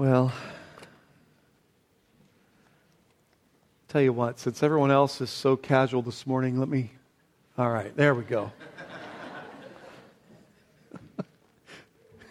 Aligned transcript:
Well, 0.00 0.32
tell 3.88 4.00
you 4.00 4.14
what, 4.14 4.38
since 4.38 4.62
everyone 4.62 4.90
else 4.90 5.20
is 5.20 5.28
so 5.28 5.58
casual 5.58 6.00
this 6.00 6.26
morning, 6.26 6.58
let 6.58 6.70
me. 6.70 6.92
All 7.58 7.68
right, 7.68 7.94
there 7.94 8.14
we 8.14 8.22
go. 8.22 8.50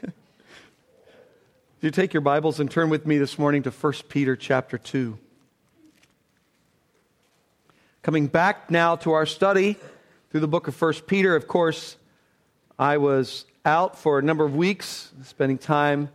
Do 0.02 0.12
you 1.82 1.92
take 1.92 2.12
your 2.12 2.22
Bibles 2.22 2.60
and 2.60 2.72
turn 2.72 2.90
with 2.90 3.06
me 3.06 3.20
this 3.20 3.38
morning 3.38 3.62
to 3.62 3.70
1 3.70 3.94
Peter 4.08 4.36
chapter 4.36 4.80
2. 4.80 5.16
Coming 8.02 8.26
back 8.26 8.72
now 8.72 8.96
to 8.96 9.12
our 9.12 9.28
study 9.28 9.78
through 10.32 10.40
the 10.40 10.48
book 10.48 10.68
of 10.68 10.82
1 10.82 10.94
Peter, 11.06 11.36
of 11.36 11.48
course, 11.48 11.98
I 12.80 12.98
was 12.98 13.46
out 13.64 13.96
for 13.96 14.18
a 14.18 14.24
number 14.24 14.44
of 14.44 14.56
weeks, 14.56 15.12
spending 15.22 15.60
time 15.60 16.10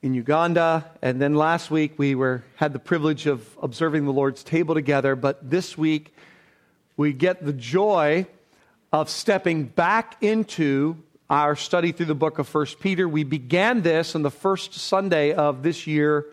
in 0.00 0.14
Uganda, 0.14 0.88
and 1.02 1.20
then 1.20 1.34
last 1.34 1.70
week 1.70 1.98
we 1.98 2.14
were 2.14 2.44
had 2.56 2.72
the 2.72 2.78
privilege 2.78 3.26
of 3.26 3.56
observing 3.60 4.04
the 4.04 4.12
Lord's 4.12 4.44
table 4.44 4.74
together, 4.74 5.16
but 5.16 5.50
this 5.50 5.76
week 5.76 6.14
we 6.96 7.12
get 7.12 7.44
the 7.44 7.52
joy 7.52 8.26
of 8.92 9.10
stepping 9.10 9.64
back 9.64 10.16
into 10.22 10.96
our 11.28 11.56
study 11.56 11.92
through 11.92 12.06
the 12.06 12.14
book 12.14 12.38
of 12.38 12.52
1 12.52 12.66
Peter. 12.80 13.08
We 13.08 13.24
began 13.24 13.82
this 13.82 14.14
on 14.14 14.22
the 14.22 14.30
first 14.30 14.72
Sunday 14.72 15.32
of 15.32 15.62
this 15.62 15.86
year, 15.86 16.26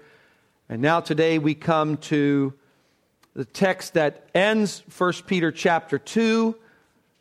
and 0.70 0.82
now 0.82 1.00
today 1.00 1.40
we 1.40 1.56
come 1.56 1.98
to 1.98 2.54
the 3.34 3.46
text 3.46 3.96
that 3.96 4.30
ends 4.36 4.84
1 4.96 5.14
Peter 5.26 5.52
chapter 5.52 5.98
2, 5.98 6.56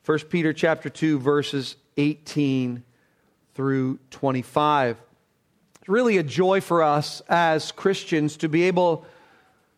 1 0.04 0.18
Peter 0.30 0.52
chapter 0.52 0.90
2 0.90 1.18
verses 1.18 1.76
18 1.96 2.84
through 3.54 3.98
25. 4.10 4.98
It's 5.84 5.88
really 5.90 6.16
a 6.16 6.22
joy 6.22 6.62
for 6.62 6.82
us 6.82 7.20
as 7.28 7.70
Christians 7.70 8.38
to 8.38 8.48
be 8.48 8.62
able 8.62 9.04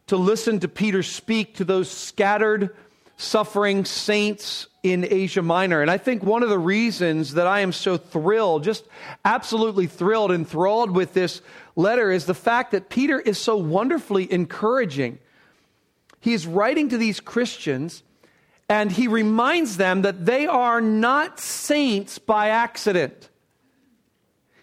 to 0.06 0.16
listen 0.16 0.60
to 0.60 0.69
Peter 0.69 1.03
speak 1.03 1.56
to 1.56 1.64
those 1.64 1.91
scattered 1.91 2.77
suffering 3.17 3.84
saints 3.84 4.69
in 4.84 5.05
Asia 5.11 5.42
Minor. 5.42 5.83
And 5.83 5.91
I 5.91 5.98
think 5.98 6.22
one 6.22 6.45
of 6.45 6.48
the 6.48 6.61
reasons 6.61 7.34
that 7.34 7.48
I 7.48 7.58
am 7.58 7.72
so 7.72 7.97
thrilled, 7.97 8.62
just 8.62 8.84
absolutely 9.25 9.89
thrilled, 9.89 10.30
enthralled 10.30 10.92
with 10.92 11.12
this 11.12 11.42
letter 11.75 12.12
is 12.12 12.27
the 12.27 12.34
fact 12.34 12.70
that 12.70 12.89
Peter 12.89 13.19
is 13.19 13.36
so 13.36 13.56
wonderfully 13.56 14.33
encouraging. 14.33 15.19
He 16.20 16.34
is 16.34 16.47
writing 16.47 16.91
to 16.91 16.98
these 16.98 17.19
Christians 17.19 18.05
and 18.69 18.92
he 18.92 19.08
reminds 19.08 19.77
them 19.77 20.02
that 20.02 20.25
they 20.25 20.47
are 20.47 20.80
not 20.80 21.41
saints 21.41 22.20
by 22.20 22.50
accident. 22.50 23.28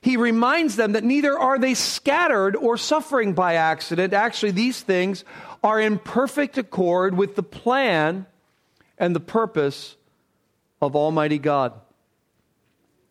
He 0.04 0.18
reminds 0.18 0.76
them 0.76 0.92
that 0.92 1.06
neither 1.06 1.40
are 1.40 1.58
they 1.58 1.73
scattered 1.76 2.58
or 2.58 2.78
suffering 2.78 3.32
by 3.32 3.54
accident. 3.54 4.12
Actually, 4.12 4.52
these 4.52 4.82
things 4.82 5.23
are 5.64 5.80
in 5.80 5.98
perfect 5.98 6.58
accord 6.58 7.16
with 7.16 7.38
the 7.38 7.42
plan 7.42 8.26
and 8.98 9.16
the 9.16 9.22
purpose 9.22 9.95
of 10.82 10.98
Almighty 10.98 11.40
God. 11.40 11.72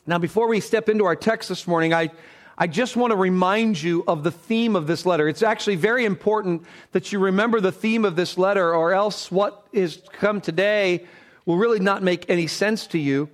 Now, 0.07 0.19
before 0.19 0.49
we 0.49 0.61
step 0.61 0.91
into 0.91 1.07
our 1.07 1.17
text 1.17 1.49
this 1.49 1.67
morning, 1.67 1.95
I, 1.95 2.11
I 2.59 2.67
just 2.67 2.95
want 2.95 3.13
to 3.13 3.17
remind 3.17 3.81
you 3.81 4.05
of 4.07 4.23
the 4.23 4.31
theme 4.31 4.77
of 4.77 4.87
this 4.87 5.07
letter. 5.07 5.31
It's 5.31 5.43
actually 5.43 5.77
very 5.77 6.05
important 6.05 6.67
that 6.91 7.11
you 7.11 7.21
remember 7.21 7.63
the 7.63 7.73
theme 7.73 8.05
of 8.05 8.17
this 8.17 8.37
letter, 8.37 8.75
or 8.75 8.93
else 8.93 9.33
what 9.33 9.67
is 9.73 10.03
come 10.13 10.43
today 10.43 11.07
will 11.47 11.57
really 11.57 11.81
not 11.81 12.03
make 12.03 12.29
any 12.29 12.49
sense 12.49 12.87
to 12.89 12.99
you. 12.99 13.31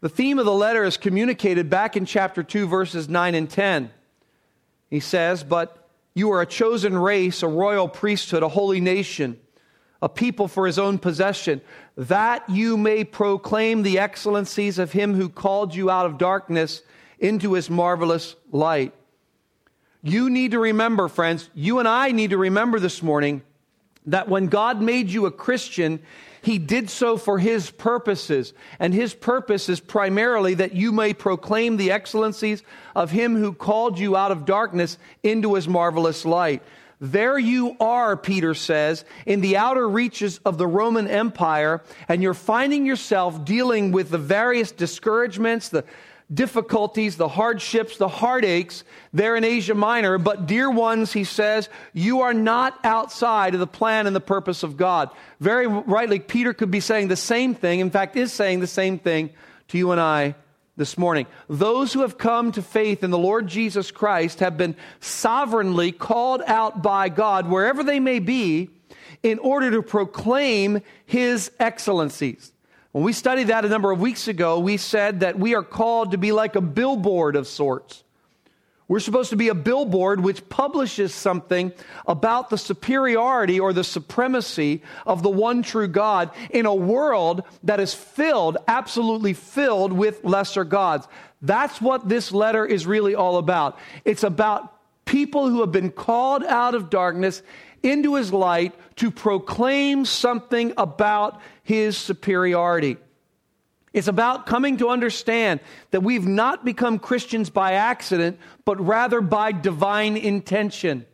The 0.00 0.08
theme 0.08 0.38
of 0.38 0.46
the 0.46 0.52
letter 0.52 0.84
is 0.84 0.96
communicated 0.96 1.68
back 1.68 1.96
in 1.96 2.06
chapter 2.06 2.42
2, 2.42 2.66
verses 2.66 3.08
9 3.08 3.34
and 3.34 3.50
10. 3.50 3.90
He 4.88 5.00
says, 5.00 5.44
But 5.44 5.88
you 6.14 6.30
are 6.32 6.40
a 6.40 6.46
chosen 6.46 6.96
race, 6.96 7.42
a 7.42 7.48
royal 7.48 7.88
priesthood, 7.88 8.42
a 8.42 8.48
holy 8.48 8.80
nation 8.80 9.38
a 10.02 10.08
people 10.08 10.48
for 10.48 10.66
his 10.66 10.78
own 10.78 10.98
possession, 10.98 11.60
that 11.96 12.48
you 12.48 12.76
may 12.76 13.04
proclaim 13.04 13.82
the 13.82 13.98
excellencies 13.98 14.78
of 14.78 14.92
him 14.92 15.14
who 15.14 15.28
called 15.28 15.74
you 15.74 15.90
out 15.90 16.06
of 16.06 16.18
darkness 16.18 16.82
into 17.18 17.52
his 17.52 17.68
marvelous 17.68 18.34
light. 18.50 18.94
You 20.02 20.30
need 20.30 20.52
to 20.52 20.58
remember, 20.58 21.08
friends, 21.08 21.50
you 21.54 21.78
and 21.78 21.86
I 21.86 22.12
need 22.12 22.30
to 22.30 22.38
remember 22.38 22.80
this 22.80 23.02
morning 23.02 23.42
that 24.06 24.28
when 24.28 24.46
God 24.46 24.80
made 24.80 25.10
you 25.10 25.26
a 25.26 25.30
Christian, 25.30 26.00
he 26.42 26.58
did 26.58 26.90
so 26.90 27.16
for 27.16 27.38
his 27.38 27.70
purposes. 27.70 28.52
And 28.78 28.94
his 28.94 29.14
purpose 29.14 29.68
is 29.68 29.80
primarily 29.80 30.54
that 30.54 30.74
you 30.74 30.92
may 30.92 31.14
proclaim 31.14 31.76
the 31.76 31.92
excellencies 31.92 32.62
of 32.94 33.10
him 33.10 33.36
who 33.36 33.52
called 33.52 33.98
you 33.98 34.16
out 34.16 34.32
of 34.32 34.44
darkness 34.44 34.98
into 35.22 35.54
his 35.54 35.68
marvelous 35.68 36.24
light. 36.24 36.62
There 37.02 37.38
you 37.38 37.76
are, 37.80 38.14
Peter 38.14 38.52
says, 38.52 39.06
in 39.24 39.40
the 39.40 39.56
outer 39.56 39.88
reaches 39.88 40.38
of 40.44 40.58
the 40.58 40.66
Roman 40.66 41.08
Empire, 41.08 41.82
and 42.08 42.22
you're 42.22 42.34
finding 42.34 42.84
yourself 42.84 43.42
dealing 43.42 43.90
with 43.90 44.10
the 44.10 44.18
various 44.18 44.70
discouragements, 44.70 45.70
the 45.70 45.84
difficulties, 46.32 47.16
the 47.16 47.28
hardships, 47.28 47.96
the 47.96 48.08
heartaches 48.08 48.84
there 49.12 49.36
in 49.36 49.44
Asia 49.44 49.74
Minor. 49.74 50.18
But, 50.18 50.46
dear 50.46 50.70
ones, 50.70 51.12
he 51.12 51.24
says, 51.24 51.68
you 51.92 52.20
are 52.20 52.34
not 52.34 52.78
outside 52.84 53.54
of 53.54 53.60
the 53.60 53.66
plan 53.66 54.06
and 54.06 54.14
the 54.14 54.20
purpose 54.20 54.62
of 54.62 54.76
God. 54.76 55.10
Very 55.40 55.66
rightly, 55.66 56.20
Peter 56.20 56.54
could 56.54 56.70
be 56.70 56.80
saying 56.80 57.08
the 57.08 57.16
same 57.16 57.54
thing, 57.54 57.80
in 57.80 57.90
fact, 57.90 58.16
is 58.16 58.32
saying 58.32 58.60
the 58.60 58.66
same 58.66 58.98
thing 58.98 59.30
to 59.68 59.78
you 59.78 59.90
and 59.90 60.00
I 60.00 60.34
this 60.76 60.96
morning. 60.96 61.26
Those 61.48 61.92
who 61.92 62.00
have 62.00 62.16
come 62.16 62.52
to 62.52 62.62
faith 62.62 63.04
in 63.04 63.10
the 63.10 63.18
Lord 63.18 63.48
Jesus 63.48 63.90
Christ 63.90 64.40
have 64.40 64.56
been 64.56 64.76
sovereignly 65.00 65.92
called 65.92 66.42
out 66.46 66.82
by 66.82 67.08
God, 67.08 67.48
wherever 67.48 67.82
they 67.82 68.00
may 68.00 68.18
be, 68.18 68.70
in 69.22 69.38
order 69.40 69.70
to 69.72 69.82
proclaim 69.82 70.80
his 71.04 71.50
excellencies. 71.58 72.52
When 72.92 73.04
we 73.04 73.12
studied 73.12 73.48
that 73.48 73.64
a 73.64 73.68
number 73.68 73.92
of 73.92 74.00
weeks 74.00 74.26
ago, 74.26 74.58
we 74.58 74.76
said 74.76 75.20
that 75.20 75.38
we 75.38 75.54
are 75.54 75.62
called 75.62 76.10
to 76.10 76.18
be 76.18 76.32
like 76.32 76.56
a 76.56 76.60
billboard 76.60 77.36
of 77.36 77.46
sorts. 77.46 78.02
We're 78.88 78.98
supposed 78.98 79.30
to 79.30 79.36
be 79.36 79.46
a 79.46 79.54
billboard 79.54 80.20
which 80.20 80.48
publishes 80.48 81.14
something 81.14 81.72
about 82.08 82.50
the 82.50 82.58
superiority 82.58 83.60
or 83.60 83.72
the 83.72 83.84
supremacy 83.84 84.82
of 85.06 85.22
the 85.22 85.30
one 85.30 85.62
true 85.62 85.86
God 85.86 86.32
in 86.50 86.66
a 86.66 86.74
world 86.74 87.44
that 87.62 87.78
is 87.78 87.94
filled, 87.94 88.56
absolutely 88.66 89.34
filled 89.34 89.92
with 89.92 90.24
lesser 90.24 90.64
gods. 90.64 91.06
That's 91.40 91.80
what 91.80 92.08
this 92.08 92.32
letter 92.32 92.66
is 92.66 92.84
really 92.84 93.14
all 93.14 93.36
about. 93.38 93.78
It's 94.04 94.24
about 94.24 94.74
people 95.04 95.48
who 95.48 95.60
have 95.60 95.70
been 95.70 95.90
called 95.92 96.42
out 96.42 96.74
of 96.74 96.90
darkness 96.90 97.42
into 97.82 98.14
his 98.14 98.32
light 98.32 98.74
to 98.96 99.10
proclaim 99.10 100.04
something 100.04 100.72
about 100.76 101.40
his 101.62 101.96
superiority. 101.96 102.96
It's 103.92 104.08
about 104.08 104.46
coming 104.46 104.76
to 104.78 104.88
understand 104.88 105.60
that 105.90 106.02
we've 106.02 106.26
not 106.26 106.64
become 106.64 106.98
Christians 106.98 107.50
by 107.50 107.72
accident, 107.72 108.38
but 108.64 108.80
rather 108.80 109.20
by 109.20 109.52
divine 109.52 110.16
intention. 110.16 111.06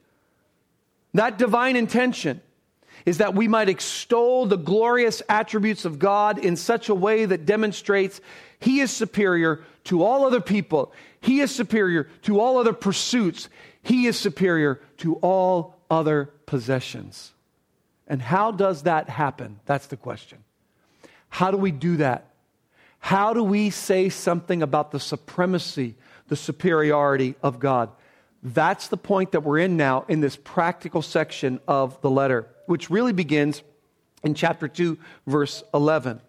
That 1.14 1.38
divine 1.38 1.76
intention 1.76 2.42
is 3.06 3.18
that 3.18 3.34
we 3.34 3.48
might 3.48 3.68
extol 3.68 4.46
the 4.46 4.58
glorious 4.58 5.22
attributes 5.28 5.84
of 5.84 5.98
God 5.98 6.38
in 6.38 6.56
such 6.56 6.88
a 6.88 6.94
way 6.94 7.24
that 7.24 7.46
demonstrates 7.46 8.20
He 8.58 8.80
is 8.80 8.90
superior 8.90 9.62
to 9.84 10.02
all 10.02 10.26
other 10.26 10.40
people, 10.40 10.92
He 11.20 11.40
is 11.40 11.54
superior 11.54 12.04
to 12.22 12.40
all 12.40 12.58
other 12.58 12.74
pursuits, 12.74 13.48
He 13.82 14.06
is 14.06 14.18
superior 14.18 14.82
to 14.98 15.14
all 15.16 15.75
other 15.90 16.30
possessions. 16.46 17.32
And 18.08 18.22
how 18.22 18.52
does 18.52 18.82
that 18.82 19.08
happen? 19.08 19.60
That's 19.66 19.86
the 19.86 19.96
question. 19.96 20.38
How 21.28 21.50
do 21.50 21.56
we 21.56 21.70
do 21.70 21.96
that? 21.98 22.30
How 22.98 23.34
do 23.34 23.42
we 23.42 23.70
say 23.70 24.08
something 24.08 24.62
about 24.62 24.90
the 24.90 25.00
supremacy, 25.00 25.94
the 26.28 26.36
superiority 26.36 27.34
of 27.42 27.58
God? 27.58 27.90
That's 28.42 28.88
the 28.88 28.96
point 28.96 29.32
that 29.32 29.42
we're 29.42 29.58
in 29.58 29.76
now 29.76 30.04
in 30.08 30.20
this 30.20 30.36
practical 30.36 31.02
section 31.02 31.60
of 31.66 32.00
the 32.00 32.10
letter, 32.10 32.46
which 32.66 32.90
really 32.90 33.12
begins 33.12 33.62
in 34.22 34.34
chapter 34.34 34.68
2, 34.68 34.98
verse 35.26 35.62
11. 35.74 36.20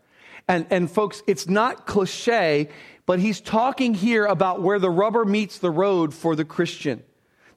And, 0.48 0.66
and 0.70 0.90
folks, 0.90 1.22
it's 1.28 1.48
not 1.48 1.86
cliche, 1.86 2.70
but 3.06 3.20
he's 3.20 3.42
talking 3.42 3.94
here 3.94 4.26
about 4.26 4.62
where 4.62 4.80
the 4.80 4.90
rubber 4.90 5.26
meets 5.26 5.60
the 5.60 5.72
road 5.72 6.14
for 6.14 6.36
the 6.36 6.46
Christian. 6.46 7.04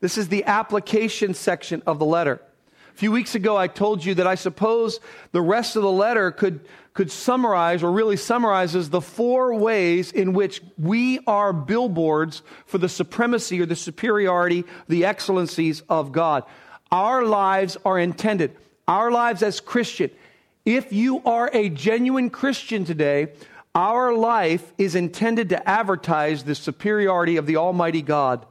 This 0.01 0.17
is 0.17 0.29
the 0.29 0.45
application 0.45 1.35
section 1.35 1.83
of 1.87 1.99
the 1.99 2.07
letter. 2.07 2.41
A 2.93 2.97
few 3.01 3.13
weeks 3.13 3.35
ago, 3.35 3.57
I 3.57 3.67
told 3.67 4.05
you 4.05 4.15
that 4.15 4.27
I 4.27 4.35
suppose 4.35 4.99
the 5.33 5.41
rest 5.41 5.77
of 5.77 5.83
the 5.83 5.91
letter 5.91 6.31
could, 6.31 6.61
could 6.95 7.11
summarize, 7.11 7.83
or 7.83 7.93
really 7.93 8.17
summarizes, 8.17 8.91
the 8.91 9.01
four 9.01 9.55
ways 9.55 10.11
in 10.11 10.33
which 10.33 10.61
we 10.79 11.21
are 11.27 11.53
billboards 11.53 12.43
for 12.67 12.79
the 12.79 12.89
supremacy 12.89 13.61
or 13.61 13.67
the 13.67 13.77
superiority, 13.77 14.65
the 14.89 15.05
excellencies 15.05 15.83
of 15.89 16.13
God. 16.13 16.45
Our 16.91 17.25
lives 17.25 17.77
are 17.85 17.99
intended, 17.99 18.57
our 18.89 19.11
lives 19.11 19.43
as 19.43 19.61
Christian. 19.61 20.11
If 20.65 20.93
you 20.93 21.23
are 21.25 21.51
a 21.53 21.69
genuine 21.69 22.29
Christian 22.29 22.85
today, 22.85 23.29
our 23.75 24.13
life 24.13 24.73
is 24.79 24.95
intended 24.95 25.51
to 25.51 25.69
advertise 25.69 26.43
the 26.43 26.55
superiority 26.55 27.37
of 27.37 27.47
the 27.47 27.57
Almighty 27.57 28.03
God 28.03 28.45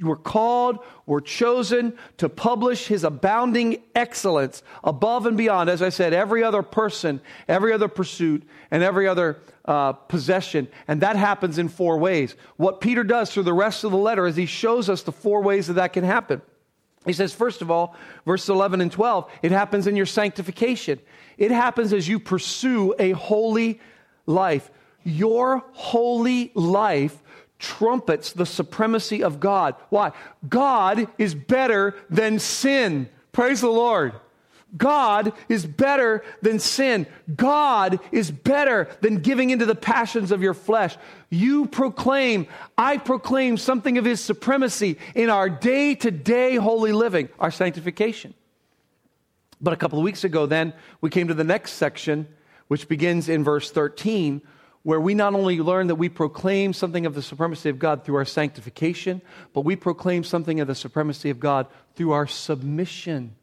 we're 0.00 0.16
called, 0.16 0.78
we're 1.06 1.20
chosen 1.20 1.96
to 2.18 2.28
publish 2.28 2.86
his 2.86 3.04
abounding 3.04 3.82
excellence 3.94 4.62
above 4.84 5.26
and 5.26 5.36
beyond, 5.36 5.70
as 5.70 5.82
I 5.82 5.88
said, 5.88 6.12
every 6.12 6.44
other 6.44 6.62
person, 6.62 7.20
every 7.48 7.72
other 7.72 7.88
pursuit, 7.88 8.42
and 8.70 8.82
every 8.82 9.08
other 9.08 9.38
uh, 9.64 9.92
possession. 9.92 10.68
And 10.88 11.00
that 11.00 11.16
happens 11.16 11.58
in 11.58 11.68
four 11.68 11.98
ways. 11.98 12.36
What 12.56 12.80
Peter 12.80 13.04
does 13.04 13.32
through 13.32 13.44
the 13.44 13.52
rest 13.52 13.84
of 13.84 13.90
the 13.90 13.98
letter 13.98 14.26
is 14.26 14.36
he 14.36 14.46
shows 14.46 14.88
us 14.88 15.02
the 15.02 15.12
four 15.12 15.42
ways 15.42 15.66
that 15.66 15.74
that 15.74 15.92
can 15.92 16.04
happen. 16.04 16.42
He 17.06 17.12
says, 17.14 17.32
first 17.32 17.62
of 17.62 17.70
all, 17.70 17.96
verses 18.26 18.50
11 18.50 18.80
and 18.82 18.92
12, 18.92 19.30
it 19.42 19.52
happens 19.52 19.86
in 19.86 19.96
your 19.96 20.06
sanctification. 20.06 21.00
It 21.38 21.50
happens 21.50 21.92
as 21.92 22.06
you 22.06 22.20
pursue 22.20 22.94
a 22.98 23.12
holy 23.12 23.80
life. 24.26 24.70
Your 25.02 25.64
holy 25.72 26.52
life 26.54 27.16
trumpets 27.60 28.32
the 28.32 28.46
supremacy 28.46 29.22
of 29.22 29.38
God. 29.38 29.76
Why? 29.90 30.12
God 30.48 31.06
is 31.18 31.34
better 31.34 31.94
than 32.08 32.40
sin. 32.40 33.08
Praise 33.30 33.60
the 33.60 33.68
Lord. 33.68 34.14
God 34.76 35.32
is 35.48 35.66
better 35.66 36.24
than 36.42 36.58
sin. 36.58 37.06
God 37.34 37.98
is 38.12 38.30
better 38.30 38.88
than 39.00 39.18
giving 39.18 39.50
into 39.50 39.66
the 39.66 39.74
passions 39.74 40.30
of 40.30 40.42
your 40.42 40.54
flesh. 40.54 40.96
You 41.28 41.66
proclaim, 41.66 42.46
I 42.78 42.98
proclaim 42.98 43.56
something 43.56 43.98
of 43.98 44.04
His 44.04 44.20
supremacy 44.20 44.98
in 45.14 45.28
our 45.28 45.50
day 45.50 45.94
to 45.96 46.10
day 46.10 46.56
holy 46.56 46.92
living, 46.92 47.28
our 47.38 47.50
sanctification. 47.50 48.34
But 49.60 49.74
a 49.74 49.76
couple 49.76 49.98
of 49.98 50.04
weeks 50.04 50.24
ago, 50.24 50.46
then, 50.46 50.72
we 51.00 51.10
came 51.10 51.28
to 51.28 51.34
the 51.34 51.44
next 51.44 51.72
section, 51.72 52.26
which 52.68 52.88
begins 52.88 53.28
in 53.28 53.44
verse 53.44 53.70
13, 53.70 54.40
where 54.82 55.00
we 55.00 55.14
not 55.14 55.34
only 55.34 55.60
learn 55.60 55.88
that 55.88 55.96
we 55.96 56.08
proclaim 56.08 56.72
something 56.72 57.04
of 57.04 57.14
the 57.14 57.22
supremacy 57.22 57.68
of 57.68 57.78
God 57.78 58.04
through 58.04 58.16
our 58.16 58.24
sanctification, 58.24 59.20
but 59.52 59.60
we 59.62 59.76
proclaim 59.76 60.24
something 60.24 60.60
of 60.60 60.66
the 60.66 60.74
supremacy 60.74 61.28
of 61.30 61.38
God 61.38 61.66
through 61.94 62.12
our 62.12 62.26
submission. 62.26 63.36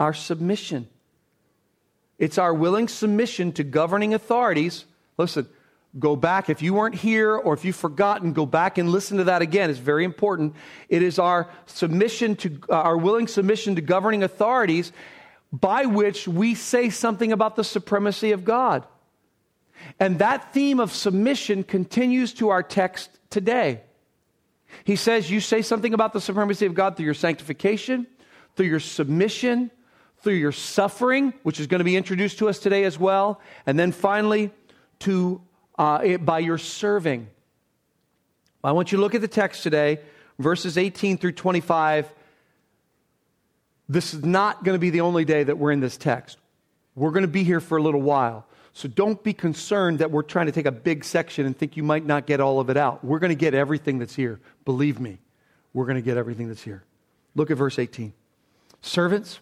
Our 0.00 0.12
submission. 0.12 0.88
It's 2.18 2.38
our 2.38 2.52
willing 2.52 2.88
submission 2.88 3.52
to 3.52 3.64
governing 3.64 4.14
authorities. 4.14 4.84
Listen, 5.16 5.48
go 5.98 6.16
back. 6.16 6.50
If 6.50 6.60
you 6.60 6.74
weren't 6.74 6.96
here 6.96 7.36
or 7.36 7.54
if 7.54 7.64
you've 7.64 7.76
forgotten, 7.76 8.32
go 8.32 8.46
back 8.46 8.78
and 8.78 8.88
listen 8.88 9.18
to 9.18 9.24
that 9.24 9.42
again. 9.42 9.70
It's 9.70 9.78
very 9.78 10.04
important. 10.04 10.54
It 10.88 11.02
is 11.02 11.20
our 11.20 11.48
submission 11.66 12.34
to, 12.36 12.60
uh, 12.68 12.74
our 12.74 12.96
willing 12.96 13.28
submission 13.28 13.76
to 13.76 13.80
governing 13.80 14.24
authorities 14.24 14.92
by 15.52 15.84
which 15.84 16.26
we 16.26 16.54
say 16.54 16.90
something 16.90 17.30
about 17.30 17.56
the 17.56 17.64
supremacy 17.64 18.32
of 18.32 18.44
God. 18.44 18.84
And 19.98 20.18
that 20.18 20.52
theme 20.52 20.80
of 20.80 20.92
submission 20.92 21.64
continues 21.64 22.32
to 22.34 22.50
our 22.50 22.62
text 22.62 23.10
today. 23.30 23.82
He 24.84 24.96
says, 24.96 25.30
You 25.30 25.40
say 25.40 25.62
something 25.62 25.94
about 25.94 26.12
the 26.12 26.20
supremacy 26.20 26.66
of 26.66 26.74
God 26.74 26.96
through 26.96 27.04
your 27.04 27.14
sanctification, 27.14 28.06
through 28.56 28.66
your 28.66 28.80
submission, 28.80 29.70
through 30.18 30.34
your 30.34 30.52
suffering, 30.52 31.34
which 31.42 31.60
is 31.60 31.66
going 31.66 31.80
to 31.80 31.84
be 31.84 31.96
introduced 31.96 32.38
to 32.38 32.48
us 32.48 32.58
today 32.58 32.84
as 32.84 32.98
well, 32.98 33.40
and 33.66 33.78
then 33.78 33.92
finally, 33.92 34.50
to, 35.00 35.40
uh, 35.78 36.16
by 36.18 36.38
your 36.38 36.58
serving. 36.58 37.28
I 38.62 38.72
want 38.72 38.92
you 38.92 38.98
to 38.98 39.02
look 39.02 39.16
at 39.16 39.20
the 39.20 39.28
text 39.28 39.64
today, 39.64 39.98
verses 40.38 40.78
18 40.78 41.18
through 41.18 41.32
25. 41.32 42.08
This 43.88 44.14
is 44.14 44.24
not 44.24 44.62
going 44.62 44.76
to 44.76 44.80
be 44.80 44.90
the 44.90 45.00
only 45.00 45.24
day 45.24 45.42
that 45.42 45.58
we're 45.58 45.72
in 45.72 45.80
this 45.80 45.96
text. 45.96 46.38
We're 46.94 47.10
going 47.10 47.22
to 47.22 47.28
be 47.28 47.42
here 47.42 47.60
for 47.60 47.76
a 47.78 47.82
little 47.82 48.02
while. 48.02 48.46
So 48.74 48.88
don't 48.88 49.22
be 49.22 49.34
concerned 49.34 49.98
that 49.98 50.10
we're 50.10 50.22
trying 50.22 50.46
to 50.46 50.52
take 50.52 50.66
a 50.66 50.72
big 50.72 51.04
section 51.04 51.44
and 51.44 51.56
think 51.56 51.76
you 51.76 51.82
might 51.82 52.06
not 52.06 52.26
get 52.26 52.40
all 52.40 52.58
of 52.58 52.70
it 52.70 52.76
out. 52.76 53.04
We're 53.04 53.18
going 53.18 53.30
to 53.30 53.36
get 53.36 53.54
everything 53.54 53.98
that's 53.98 54.14
here. 54.14 54.40
Believe 54.64 54.98
me, 54.98 55.18
we're 55.74 55.84
going 55.84 55.96
to 55.96 56.02
get 56.02 56.16
everything 56.16 56.48
that's 56.48 56.62
here. 56.62 56.82
Look 57.34 57.50
at 57.50 57.56
verse 57.56 57.78
18. 57.78 58.12
Servants, 58.80 59.40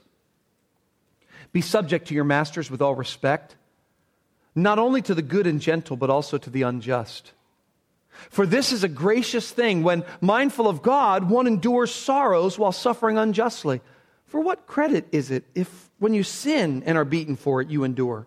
be 1.53 1.61
subject 1.61 2.09
to 2.09 2.15
your 2.15 2.25
masters 2.25 2.71
with 2.71 2.83
all 2.83 2.95
respect, 2.95 3.57
not 4.55 4.79
only 4.79 5.01
to 5.03 5.15
the 5.15 5.23
good 5.23 5.47
and 5.47 5.61
gentle, 5.61 5.97
but 5.97 6.11
also 6.11 6.37
to 6.37 6.51
the 6.51 6.63
unjust. 6.63 7.33
For 8.31 8.47
this 8.47 8.73
is 8.73 8.85
a 8.85 8.89
gracious 8.89 9.51
thing 9.51 9.83
when, 9.83 10.05
mindful 10.21 10.69
of 10.69 10.83
God, 10.83 11.31
one 11.31 11.47
endures 11.47 11.95
sorrows 11.95 12.59
while 12.59 12.73
suffering 12.73 13.17
unjustly. 13.17 13.81
For 14.27 14.41
what 14.41 14.67
credit 14.67 15.07
is 15.13 15.31
it 15.31 15.45
if, 15.55 15.91
when 15.99 16.15
you 16.15 16.23
sin 16.23 16.83
and 16.85 16.99
are 16.99 17.05
beaten 17.05 17.37
for 17.37 17.61
it, 17.61 17.71
you 17.71 17.85
endure? 17.85 18.27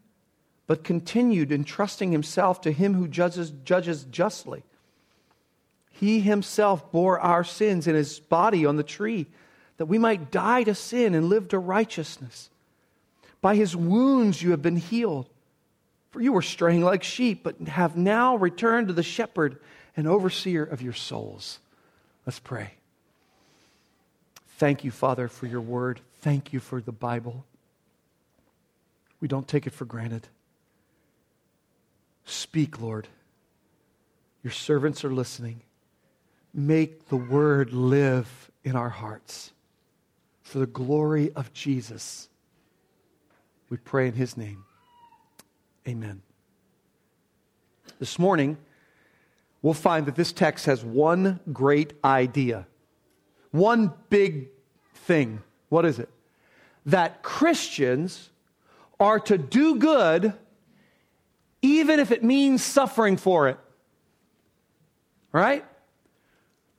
but 0.71 0.85
continued 0.85 1.51
entrusting 1.51 2.13
himself 2.13 2.61
to 2.61 2.71
him 2.71 2.93
who 2.93 3.05
judges, 3.05 3.51
judges 3.65 4.05
justly. 4.05 4.63
He 5.89 6.21
himself 6.21 6.93
bore 6.93 7.19
our 7.19 7.43
sins 7.43 7.87
in 7.87 7.95
his 7.95 8.21
body 8.21 8.65
on 8.65 8.77
the 8.77 8.81
tree, 8.81 9.25
that 9.75 9.87
we 9.87 9.97
might 9.97 10.31
die 10.31 10.63
to 10.63 10.73
sin 10.73 11.13
and 11.13 11.27
live 11.27 11.49
to 11.49 11.59
righteousness. 11.59 12.49
By 13.41 13.57
his 13.57 13.75
wounds 13.75 14.41
you 14.41 14.51
have 14.51 14.61
been 14.61 14.77
healed. 14.77 15.27
For 16.11 16.21
you 16.21 16.31
were 16.31 16.41
straying 16.41 16.83
like 16.83 17.03
sheep, 17.03 17.43
but 17.43 17.59
have 17.67 17.97
now 17.97 18.37
returned 18.37 18.87
to 18.87 18.93
the 18.93 19.03
shepherd 19.03 19.59
and 19.97 20.07
overseer 20.07 20.63
of 20.63 20.81
your 20.81 20.93
souls. 20.93 21.59
Let's 22.25 22.39
pray. 22.39 22.75
Thank 24.55 24.85
you, 24.85 24.91
Father, 24.91 25.27
for 25.27 25.47
your 25.47 25.59
word. 25.59 25.99
Thank 26.21 26.53
you 26.53 26.61
for 26.61 26.79
the 26.79 26.93
Bible. 26.93 27.43
We 29.19 29.27
don't 29.27 29.49
take 29.49 29.67
it 29.67 29.73
for 29.73 29.83
granted. 29.83 30.29
Speak, 32.31 32.79
Lord. 32.79 33.09
Your 34.41 34.53
servants 34.53 35.03
are 35.03 35.11
listening. 35.11 35.63
Make 36.53 37.09
the 37.09 37.17
word 37.17 37.73
live 37.73 38.49
in 38.63 38.77
our 38.77 38.89
hearts 38.89 39.51
for 40.41 40.59
the 40.59 40.65
glory 40.65 41.33
of 41.35 41.51
Jesus. 41.51 42.29
We 43.69 43.75
pray 43.75 44.07
in 44.07 44.13
his 44.13 44.37
name. 44.37 44.63
Amen. 45.85 46.21
This 47.99 48.17
morning, 48.17 48.57
we'll 49.61 49.73
find 49.73 50.05
that 50.05 50.15
this 50.15 50.31
text 50.31 50.67
has 50.67 50.85
one 50.85 51.41
great 51.51 51.93
idea, 52.01 52.65
one 53.51 53.93
big 54.09 54.47
thing. 54.93 55.41
What 55.67 55.85
is 55.85 55.99
it? 55.99 56.07
That 56.85 57.23
Christians 57.23 58.29
are 59.01 59.19
to 59.19 59.37
do 59.37 59.75
good 59.75 60.33
even 61.61 61.99
if 61.99 62.11
it 62.11 62.23
means 62.23 62.63
suffering 62.63 63.17
for 63.17 63.49
it. 63.49 63.57
Right? 65.31 65.65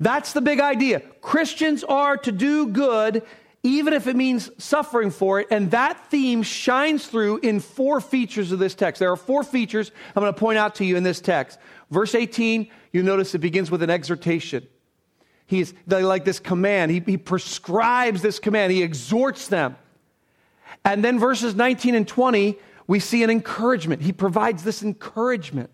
That's 0.01 0.33
the 0.33 0.41
big 0.41 0.61
idea. 0.61 1.01
Christians 1.21 1.85
are 1.85 2.17
to 2.19 2.33
do 2.33 2.67
good 2.67 3.23
even 3.65 3.93
if 3.93 4.09
it 4.09 4.17
means 4.17 4.51
suffering 4.59 5.11
for 5.11 5.39
it. 5.41 5.47
And 5.51 5.71
that 5.71 6.11
theme 6.11 6.43
shines 6.43 7.07
through 7.07 7.39
in 7.39 7.61
four 7.61 8.01
features 8.01 8.51
of 8.51 8.59
this 8.59 8.75
text. 8.75 8.99
There 8.99 9.13
are 9.13 9.17
four 9.17 9.45
features 9.45 9.93
I'm 10.17 10.23
going 10.23 10.35
to 10.35 10.39
point 10.39 10.59
out 10.59 10.77
to 10.77 10.85
you 10.85 10.97
in 10.97 11.05
this 11.05 11.21
text. 11.21 11.59
Verse 11.91 12.15
18, 12.15 12.69
you 12.93 13.03
notice 13.03 13.35
it 13.35 13.39
begins 13.39 13.71
with 13.71 13.83
an 13.83 13.91
exhortation. 13.91 14.67
He's 15.47 15.75
like 15.87 16.25
this 16.25 16.41
command. 16.41 16.91
He, 16.91 17.01
he 17.01 17.17
prescribes 17.17 18.23
this 18.23 18.39
command. 18.39 18.73
He 18.73 18.83
exhorts 18.83 19.49
them. 19.49 19.77
And 20.85 21.05
then 21.05 21.19
verses 21.19 21.55
19 21.55 21.95
and 21.95 22.09
20 22.09 22.59
we 22.87 23.01
see 23.01 23.23
an 23.23 23.31
encouragement. 23.31 24.03
He 24.03 24.13
provides 24.13 24.65
this 24.65 24.83
encouragement. 24.83 25.71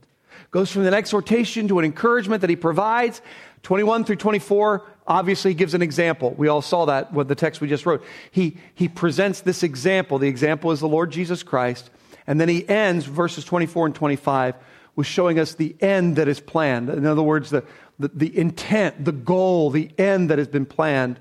Goes 0.50 0.70
from 0.70 0.86
an 0.86 0.94
exhortation 0.94 1.68
to 1.68 1.78
an 1.78 1.84
encouragement 1.84 2.40
that 2.40 2.50
he 2.50 2.56
provides. 2.56 3.20
21 3.62 4.04
through 4.04 4.16
24 4.16 4.86
obviously 5.06 5.54
gives 5.54 5.74
an 5.74 5.82
example. 5.82 6.34
We 6.36 6.48
all 6.48 6.62
saw 6.62 6.86
that 6.86 7.12
with 7.12 7.28
the 7.28 7.34
text 7.34 7.60
we 7.60 7.68
just 7.68 7.86
wrote. 7.86 8.04
He, 8.30 8.56
he 8.74 8.88
presents 8.88 9.40
this 9.40 9.62
example. 9.62 10.18
The 10.18 10.28
example 10.28 10.70
is 10.70 10.80
the 10.80 10.88
Lord 10.88 11.10
Jesus 11.10 11.42
Christ. 11.42 11.90
And 12.26 12.40
then 12.40 12.48
he 12.48 12.68
ends 12.68 13.04
verses 13.06 13.44
24 13.44 13.86
and 13.86 13.94
25 13.94 14.54
with 14.96 15.06
showing 15.06 15.38
us 15.38 15.54
the 15.54 15.74
end 15.80 16.16
that 16.16 16.28
is 16.28 16.40
planned. 16.40 16.90
In 16.90 17.06
other 17.06 17.22
words, 17.22 17.50
the, 17.50 17.64
the, 17.98 18.08
the 18.08 18.38
intent, 18.38 19.04
the 19.04 19.12
goal, 19.12 19.70
the 19.70 19.90
end 19.96 20.30
that 20.30 20.38
has 20.38 20.48
been 20.48 20.66
planned 20.66 21.18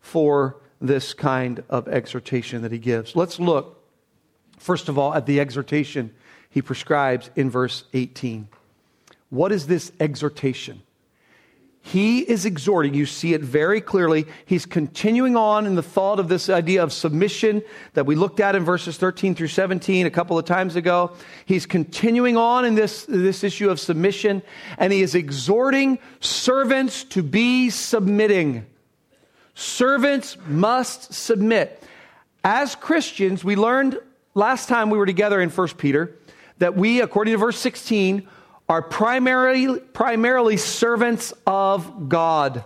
for 0.00 0.56
this 0.80 1.14
kind 1.14 1.62
of 1.68 1.88
exhortation 1.88 2.62
that 2.62 2.72
he 2.72 2.78
gives. 2.78 3.16
Let's 3.16 3.40
look 3.40 3.75
First 4.56 4.88
of 4.88 4.98
all, 4.98 5.14
at 5.14 5.26
the 5.26 5.40
exhortation 5.40 6.14
he 6.50 6.62
prescribes 6.62 7.30
in 7.36 7.50
verse 7.50 7.84
18. 7.92 8.48
What 9.30 9.52
is 9.52 9.66
this 9.66 9.92
exhortation? 10.00 10.82
he 11.86 12.18
is 12.18 12.46
exhorting, 12.46 12.94
you 12.94 13.06
see 13.06 13.32
it 13.32 13.42
very 13.42 13.80
clearly. 13.80 14.26
He's 14.44 14.66
continuing 14.66 15.36
on 15.36 15.66
in 15.66 15.76
the 15.76 15.84
thought 15.84 16.18
of 16.18 16.28
this 16.28 16.50
idea 16.50 16.82
of 16.82 16.92
submission 16.92 17.62
that 17.94 18.06
we 18.06 18.16
looked 18.16 18.40
at 18.40 18.56
in 18.56 18.64
verses 18.64 18.96
13 18.96 19.36
through 19.36 19.46
17 19.46 20.04
a 20.04 20.10
couple 20.10 20.36
of 20.36 20.44
times 20.44 20.74
ago. 20.74 21.12
He's 21.44 21.64
continuing 21.64 22.36
on 22.36 22.64
in 22.64 22.74
this, 22.74 23.04
this 23.04 23.44
issue 23.44 23.70
of 23.70 23.78
submission, 23.78 24.42
and 24.78 24.92
he 24.92 25.00
is 25.00 25.14
exhorting 25.14 26.00
servants 26.18 27.04
to 27.04 27.22
be 27.22 27.70
submitting. 27.70 28.66
Servants 29.54 30.36
must 30.48 31.14
submit. 31.14 31.84
As 32.42 32.74
Christians, 32.74 33.44
we 33.44 33.54
learned 33.54 34.00
last 34.36 34.68
time 34.68 34.90
we 34.90 34.98
were 34.98 35.06
together 35.06 35.40
in 35.40 35.50
1 35.50 35.68
Peter 35.78 36.16
that 36.58 36.76
we, 36.76 37.00
according 37.00 37.32
to 37.32 37.38
verse 37.38 37.58
16, 37.58 38.28
are 38.68 38.82
primarily, 38.82 39.80
primarily 39.80 40.56
servants 40.56 41.32
of 41.46 42.08
God. 42.08 42.62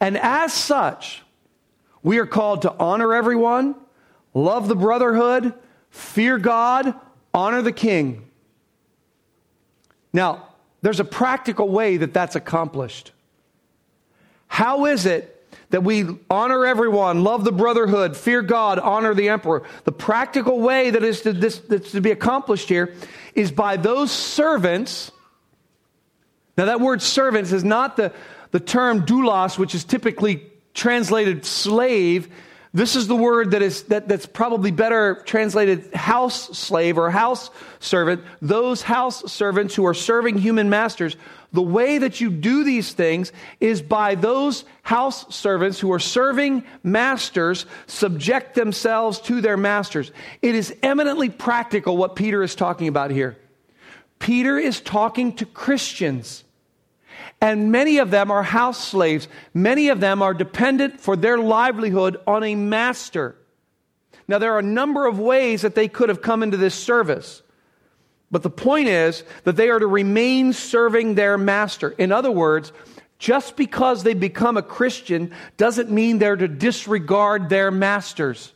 And 0.00 0.18
as 0.18 0.52
such, 0.52 1.22
we 2.02 2.18
are 2.18 2.26
called 2.26 2.62
to 2.62 2.72
honor 2.78 3.14
everyone, 3.14 3.76
love 4.34 4.68
the 4.68 4.74
brotherhood, 4.74 5.54
fear 5.90 6.38
God, 6.38 6.94
honor 7.32 7.62
the 7.62 7.72
king. 7.72 8.28
Now, 10.12 10.48
there's 10.82 11.00
a 11.00 11.04
practical 11.04 11.68
way 11.68 11.98
that 11.98 12.12
that's 12.12 12.34
accomplished. 12.36 13.12
How 14.48 14.86
is 14.86 15.06
it 15.06 15.39
that 15.70 15.82
we 15.84 16.18
honor 16.28 16.66
everyone, 16.66 17.22
love 17.22 17.44
the 17.44 17.52
brotherhood, 17.52 18.16
fear 18.16 18.42
God, 18.42 18.78
honor 18.78 19.14
the 19.14 19.28
emperor. 19.28 19.62
The 19.84 19.92
practical 19.92 20.60
way 20.60 20.90
that 20.90 21.04
is 21.04 21.22
to, 21.22 21.32
this, 21.32 21.58
that's 21.58 21.92
to 21.92 22.00
be 22.00 22.10
accomplished 22.10 22.68
here 22.68 22.94
is 23.34 23.52
by 23.52 23.76
those 23.76 24.10
servants. 24.10 25.12
Now, 26.56 26.66
that 26.66 26.80
word 26.80 27.02
servants 27.02 27.52
is 27.52 27.64
not 27.64 27.96
the, 27.96 28.12
the 28.50 28.60
term 28.60 29.06
doulos, 29.06 29.58
which 29.58 29.74
is 29.74 29.84
typically 29.84 30.50
translated 30.74 31.44
slave. 31.44 32.28
This 32.72 32.94
is 32.94 33.08
the 33.08 33.16
word 33.16 33.52
that 33.52 33.62
is 33.62 33.84
that, 33.84 34.08
that's 34.08 34.26
probably 34.26 34.70
better 34.70 35.22
translated 35.26 35.92
house 35.92 36.56
slave 36.56 36.98
or 36.98 37.10
house 37.10 37.50
servant. 37.80 38.22
Those 38.40 38.82
house 38.82 39.30
servants 39.32 39.74
who 39.74 39.86
are 39.86 39.94
serving 39.94 40.38
human 40.38 40.70
masters. 40.70 41.16
The 41.52 41.62
way 41.62 41.98
that 41.98 42.20
you 42.20 42.30
do 42.30 42.62
these 42.62 42.92
things 42.92 43.32
is 43.58 43.82
by 43.82 44.14
those 44.14 44.64
house 44.82 45.34
servants 45.34 45.80
who 45.80 45.92
are 45.92 45.98
serving 45.98 46.64
masters 46.82 47.66
subject 47.86 48.54
themselves 48.54 49.20
to 49.22 49.40
their 49.40 49.56
masters. 49.56 50.12
It 50.42 50.54
is 50.54 50.74
eminently 50.82 51.28
practical 51.28 51.96
what 51.96 52.14
Peter 52.14 52.42
is 52.42 52.54
talking 52.54 52.86
about 52.86 53.10
here. 53.10 53.36
Peter 54.20 54.58
is 54.58 54.80
talking 54.80 55.34
to 55.36 55.46
Christians 55.46 56.44
and 57.40 57.72
many 57.72 57.98
of 57.98 58.10
them 58.10 58.30
are 58.30 58.42
house 58.42 58.82
slaves. 58.82 59.28
Many 59.54 59.88
of 59.88 60.00
them 60.00 60.22
are 60.22 60.34
dependent 60.34 61.00
for 61.00 61.16
their 61.16 61.38
livelihood 61.38 62.20
on 62.26 62.44
a 62.44 62.54
master. 62.54 63.36
Now, 64.28 64.38
there 64.38 64.54
are 64.54 64.58
a 64.58 64.62
number 64.62 65.06
of 65.06 65.18
ways 65.18 65.62
that 65.62 65.74
they 65.74 65.88
could 65.88 66.08
have 66.08 66.22
come 66.22 66.42
into 66.42 66.56
this 66.56 66.74
service. 66.74 67.42
But 68.30 68.42
the 68.42 68.50
point 68.50 68.88
is 68.88 69.24
that 69.44 69.56
they 69.56 69.70
are 69.70 69.78
to 69.78 69.86
remain 69.86 70.52
serving 70.52 71.14
their 71.14 71.36
master. 71.36 71.90
In 71.90 72.12
other 72.12 72.30
words, 72.30 72.72
just 73.18 73.56
because 73.56 74.02
they 74.02 74.14
become 74.14 74.56
a 74.56 74.62
Christian 74.62 75.34
doesn't 75.56 75.90
mean 75.90 76.18
they're 76.18 76.36
to 76.36 76.48
disregard 76.48 77.48
their 77.48 77.70
masters. 77.70 78.52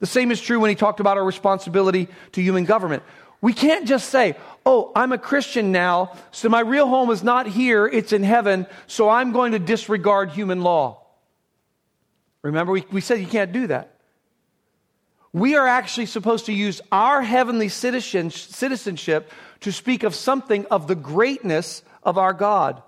The 0.00 0.06
same 0.06 0.30
is 0.30 0.40
true 0.40 0.60
when 0.60 0.68
he 0.68 0.76
talked 0.76 1.00
about 1.00 1.16
our 1.16 1.24
responsibility 1.24 2.08
to 2.32 2.42
human 2.42 2.64
government. 2.64 3.02
We 3.40 3.52
can't 3.52 3.86
just 3.86 4.10
say, 4.10 4.36
oh, 4.66 4.90
I'm 4.96 5.12
a 5.12 5.18
Christian 5.18 5.70
now, 5.70 6.16
so 6.30 6.48
my 6.48 6.60
real 6.60 6.86
home 6.86 7.10
is 7.10 7.22
not 7.22 7.46
here, 7.46 7.86
it's 7.86 8.12
in 8.12 8.22
heaven, 8.22 8.66
so 8.86 9.08
I'm 9.08 9.32
going 9.32 9.52
to 9.52 9.58
disregard 9.58 10.30
human 10.30 10.62
law. 10.62 11.02
Remember, 12.42 12.72
we, 12.72 12.84
we 12.90 13.00
said 13.00 13.20
you 13.20 13.26
can't 13.26 13.52
do 13.52 13.66
that. 13.68 13.93
We 15.34 15.56
are 15.56 15.66
actually 15.66 16.06
supposed 16.06 16.46
to 16.46 16.52
use 16.52 16.80
our 16.92 17.20
heavenly 17.20 17.68
citizenship 17.68 19.32
to 19.60 19.72
speak 19.72 20.04
of 20.04 20.14
something 20.14 20.64
of 20.66 20.86
the 20.86 20.94
greatness 20.94 21.82
of 22.04 22.18
our 22.18 22.32
God. 22.32 22.80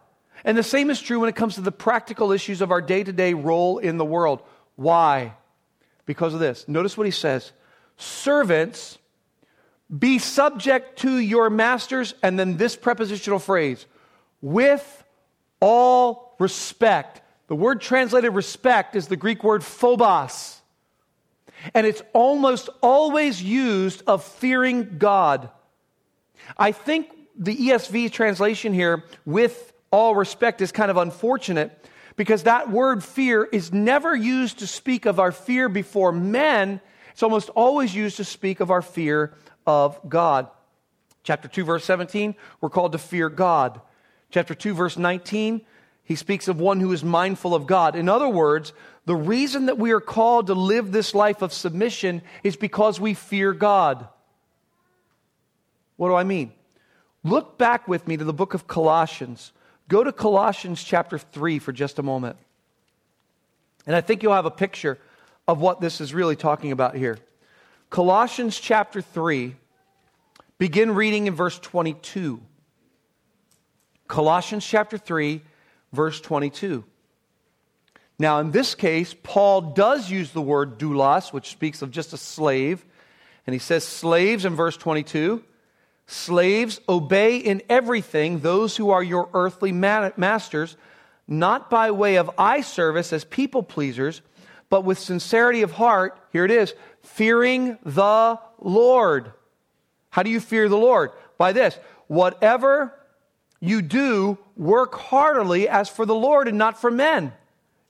And 0.44 0.56
the 0.56 0.62
same 0.62 0.88
is 0.88 1.02
true 1.02 1.18
when 1.18 1.28
it 1.28 1.34
comes 1.34 1.56
to 1.56 1.60
the 1.60 1.72
practical 1.72 2.30
issues 2.30 2.60
of 2.60 2.70
our 2.70 2.80
day 2.80 3.02
to 3.02 3.12
day 3.12 3.34
role 3.34 3.78
in 3.78 3.98
the 3.98 4.04
world. 4.04 4.42
Why? 4.76 5.34
Because 6.06 6.34
of 6.34 6.40
this. 6.40 6.68
Notice 6.68 6.96
what 6.96 7.06
he 7.06 7.10
says 7.10 7.50
Servants 7.96 8.96
be 9.98 10.20
subject 10.20 11.00
to 11.00 11.18
your 11.18 11.50
masters, 11.50 12.14
and 12.22 12.38
then 12.38 12.58
this 12.58 12.76
prepositional 12.76 13.40
phrase, 13.40 13.86
with 14.40 15.04
all 15.58 16.36
respect. 16.38 17.22
The 17.48 17.56
word 17.56 17.80
translated 17.80 18.32
respect 18.34 18.94
is 18.94 19.08
the 19.08 19.16
Greek 19.16 19.42
word 19.42 19.64
phobos. 19.64 20.55
And 21.74 21.86
it's 21.86 22.02
almost 22.12 22.68
always 22.82 23.42
used 23.42 24.02
of 24.06 24.22
fearing 24.22 24.98
God. 24.98 25.50
I 26.56 26.72
think 26.72 27.10
the 27.38 27.56
ESV 27.56 28.12
translation 28.12 28.72
here, 28.72 29.04
with 29.24 29.72
all 29.90 30.14
respect, 30.14 30.60
is 30.60 30.72
kind 30.72 30.90
of 30.90 30.96
unfortunate 30.96 31.88
because 32.16 32.44
that 32.44 32.70
word 32.70 33.04
fear 33.04 33.44
is 33.44 33.72
never 33.72 34.14
used 34.14 34.60
to 34.60 34.66
speak 34.66 35.06
of 35.06 35.20
our 35.20 35.32
fear 35.32 35.68
before 35.68 36.12
men. 36.12 36.80
It's 37.12 37.22
almost 37.22 37.50
always 37.50 37.94
used 37.94 38.16
to 38.16 38.24
speak 38.24 38.60
of 38.60 38.70
our 38.70 38.82
fear 38.82 39.34
of 39.66 39.98
God. 40.08 40.48
Chapter 41.22 41.48
2, 41.48 41.64
verse 41.64 41.84
17, 41.84 42.36
we're 42.60 42.70
called 42.70 42.92
to 42.92 42.98
fear 42.98 43.28
God. 43.28 43.80
Chapter 44.30 44.54
2, 44.54 44.74
verse 44.74 44.96
19, 44.96 45.62
he 46.04 46.14
speaks 46.14 46.46
of 46.46 46.60
one 46.60 46.80
who 46.80 46.92
is 46.92 47.02
mindful 47.02 47.54
of 47.54 47.66
God. 47.66 47.96
In 47.96 48.08
other 48.08 48.28
words, 48.28 48.72
the 49.06 49.16
reason 49.16 49.66
that 49.66 49.78
we 49.78 49.92
are 49.92 50.00
called 50.00 50.48
to 50.48 50.54
live 50.54 50.90
this 50.90 51.14
life 51.14 51.40
of 51.40 51.52
submission 51.52 52.22
is 52.42 52.56
because 52.56 53.00
we 53.00 53.14
fear 53.14 53.52
God. 53.52 54.06
What 55.96 56.08
do 56.08 56.14
I 56.14 56.24
mean? 56.24 56.52
Look 57.22 57.56
back 57.56 57.86
with 57.88 58.06
me 58.06 58.16
to 58.16 58.24
the 58.24 58.32
book 58.32 58.52
of 58.52 58.66
Colossians. 58.66 59.52
Go 59.88 60.02
to 60.02 60.12
Colossians 60.12 60.82
chapter 60.82 61.18
3 61.18 61.60
for 61.60 61.72
just 61.72 62.00
a 62.00 62.02
moment. 62.02 62.36
And 63.86 63.94
I 63.94 64.00
think 64.00 64.22
you'll 64.22 64.34
have 64.34 64.44
a 64.44 64.50
picture 64.50 64.98
of 65.46 65.60
what 65.60 65.80
this 65.80 66.00
is 66.00 66.12
really 66.12 66.34
talking 66.34 66.72
about 66.72 66.96
here. 66.96 67.18
Colossians 67.90 68.58
chapter 68.58 69.00
3, 69.00 69.54
begin 70.58 70.92
reading 70.92 71.28
in 71.28 71.34
verse 71.34 71.60
22. 71.60 72.42
Colossians 74.08 74.66
chapter 74.66 74.98
3, 74.98 75.40
verse 75.92 76.20
22. 76.20 76.84
Now, 78.18 78.40
in 78.40 78.50
this 78.50 78.74
case, 78.74 79.14
Paul 79.22 79.60
does 79.60 80.10
use 80.10 80.30
the 80.30 80.40
word 80.40 80.78
doulos, 80.78 81.32
which 81.32 81.50
speaks 81.50 81.82
of 81.82 81.90
just 81.90 82.12
a 82.12 82.16
slave. 82.16 82.84
And 83.46 83.52
he 83.52 83.58
says, 83.58 83.84
Slaves 83.84 84.44
in 84.44 84.54
verse 84.54 84.76
22. 84.76 85.44
Slaves, 86.06 86.80
obey 86.88 87.36
in 87.36 87.62
everything 87.68 88.38
those 88.40 88.76
who 88.76 88.90
are 88.90 89.02
your 89.02 89.28
earthly 89.34 89.72
masters, 89.72 90.76
not 91.26 91.68
by 91.68 91.90
way 91.90 92.16
of 92.16 92.30
eye 92.38 92.60
service 92.60 93.12
as 93.12 93.24
people 93.24 93.62
pleasers, 93.62 94.22
but 94.70 94.84
with 94.84 94.98
sincerity 94.98 95.62
of 95.62 95.72
heart. 95.72 96.18
Here 96.32 96.44
it 96.44 96.50
is 96.50 96.74
fearing 97.02 97.76
the 97.84 98.38
Lord. 98.60 99.32
How 100.10 100.22
do 100.22 100.30
you 100.30 100.40
fear 100.40 100.68
the 100.68 100.78
Lord? 100.78 101.10
By 101.38 101.52
this 101.52 101.78
whatever 102.06 102.94
you 103.60 103.82
do, 103.82 104.38
work 104.56 104.94
heartily 104.94 105.68
as 105.68 105.88
for 105.88 106.06
the 106.06 106.14
Lord 106.14 106.46
and 106.48 106.56
not 106.56 106.80
for 106.80 106.90
men. 106.90 107.32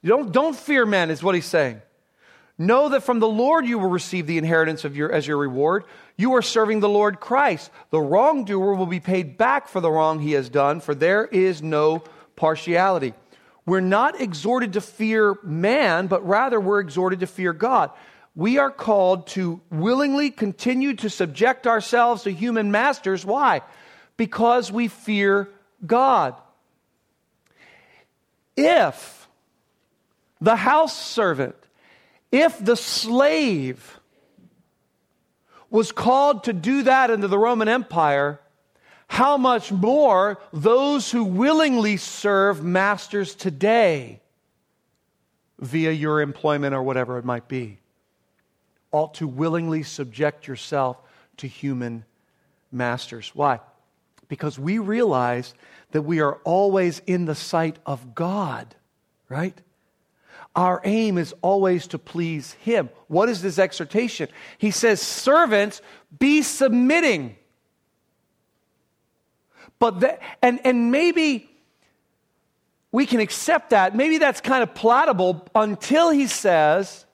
Don't, 0.07 0.33
don't 0.33 0.57
fear 0.57 0.87
men, 0.87 1.11
is 1.11 1.23
what 1.23 1.35
he's 1.35 1.47
saying. 1.47 1.83
Know 2.59 2.89
that 2.91 3.03
from 3.03 3.19
the 3.19 3.29
Lord 3.29 3.67
you 3.67 3.79
will 3.79 3.91
receive 3.91 4.27
the 4.27 4.39
inheritance 4.39 4.85
of 4.85 4.97
your, 4.97 5.13
as 5.13 5.27
your 5.27 5.37
reward. 5.37 5.85
You 6.17 6.35
are 6.37 6.43
serving 6.43 6.81
the 6.81 6.89
Lord 6.89 7.21
Christ. 7.21 7.71
The 7.91 8.01
wrongdoer 8.01 8.75
will 8.75 8.87
be 8.87 9.01
paid 9.01 9.37
back 9.37 9.69
for 9.69 9.81
the 9.81 9.91
wrong 9.91 10.21
he 10.21 10.33
has 10.33 10.49
done, 10.49 10.81
for 10.81 10.95
there 10.95 11.27
is 11.27 11.63
no 11.63 12.03
partiality. 12.37 13.13
We're 13.67 13.81
not 13.81 14.21
exhorted 14.21 14.75
to 14.75 14.81
fear 14.81 15.37
man, 15.43 16.07
but 16.07 16.27
rather 16.27 16.59
we're 16.61 16.81
exhorted 16.81 17.21
to 17.21 17.27
fear 17.27 17.53
God 17.53 17.91
we 18.37 18.59
are 18.59 18.71
called 18.71 19.27
to 19.29 19.61
willingly 19.71 20.31
continue 20.31 20.93
to 20.95 21.09
subject 21.09 21.67
ourselves 21.67 22.25
to 22.25 22.31
human 22.31 22.71
masters. 22.71 23.25
Why? 23.25 23.63
Because 24.19 24.71
we 24.71 24.89
fear 24.89 25.49
God. 25.85 26.35
If 28.55 29.16
the 30.41 30.57
house 30.57 30.97
servant, 30.97 31.57
if 32.31 32.63
the 32.63 32.77
slave 32.77 34.01
was 35.71 35.93
called 35.93 36.45
to 36.45 36.53
do 36.53 36.83
that 36.85 37.11
into 37.11 37.29
the 37.29 37.39
Roman 37.39 37.69
Empire, 37.69 38.41
how 39.09 39.37
much 39.37 39.73
more 39.73 40.39
those 40.53 41.11
who 41.11 41.25
willingly 41.25 41.97
serve 41.97 42.63
masters 42.63 43.35
today 43.35 44.21
via 45.59 45.91
your 45.91 46.21
employment 46.21 46.75
or 46.75 46.83
whatever 46.83 47.19
it 47.19 47.25
might 47.25 47.49
be 47.49 47.79
ought 48.93 49.15
to 49.15 49.27
willingly 49.27 49.83
subject 49.83 50.47
yourself 50.47 50.97
to 51.37 51.47
human 51.47 52.05
masters. 52.73 53.31
Why? 53.35 53.61
Because 54.29 54.59
we 54.59 54.79
realize 54.79 55.55
that 55.93 56.03
we 56.03 56.21
are 56.21 56.35
always 56.45 57.01
in 57.07 57.27
the 57.27 57.35
sight 57.35 57.77
of 57.87 58.15
God, 58.15 58.75
right? 59.29 59.59
Our 60.57 60.81
aim 60.85 61.19
is 61.19 61.35
always 61.43 61.87
to 61.89 61.99
please 61.99 62.53
Him. 62.55 62.89
What 63.09 63.29
is 63.29 63.43
this 63.43 63.59
exhortation? 63.59 64.29
He 64.57 64.71
says, 64.71 65.03
Servants, 65.03 65.83
be 66.19 66.41
submitting. 66.41 67.37
But 69.79 70.01
that, 70.01 70.23
and, 70.43 70.59
and 70.65 70.91
maybe 70.91 71.51
we 72.91 73.05
can 73.05 73.21
accept 73.21 73.71
that. 73.71 73.95
Maybe 73.95 74.17
that's 74.17 74.41
kind 74.41 74.63
of 74.63 74.75
palatable 74.75 75.47
until 75.55 76.09
he 76.09 76.27
says, 76.27 77.05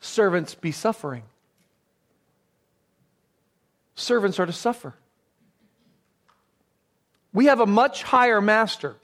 Servants, 0.00 0.54
be 0.54 0.72
suffering. 0.72 1.22
Servants 3.94 4.38
are 4.38 4.44
to 4.44 4.52
suffer. 4.52 4.94
We 7.32 7.46
have 7.46 7.60
a 7.60 7.66
much 7.66 8.02
higher 8.02 8.42
master 8.42 8.96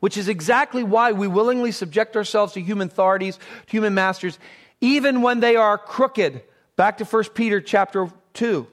which 0.00 0.16
is 0.16 0.28
exactly 0.28 0.82
why 0.82 1.12
we 1.12 1.26
willingly 1.26 1.72
subject 1.72 2.16
ourselves 2.16 2.52
to 2.54 2.60
human 2.60 2.88
authorities, 2.88 3.36
to 3.36 3.70
human 3.70 3.94
masters, 3.94 4.38
even 4.80 5.22
when 5.22 5.40
they 5.40 5.56
are 5.56 5.78
crooked. 5.78 6.42
Back 6.76 6.98
to 6.98 7.04
1 7.04 7.24
Peter 7.34 7.60
chapter 7.60 8.08
2. 8.34 8.66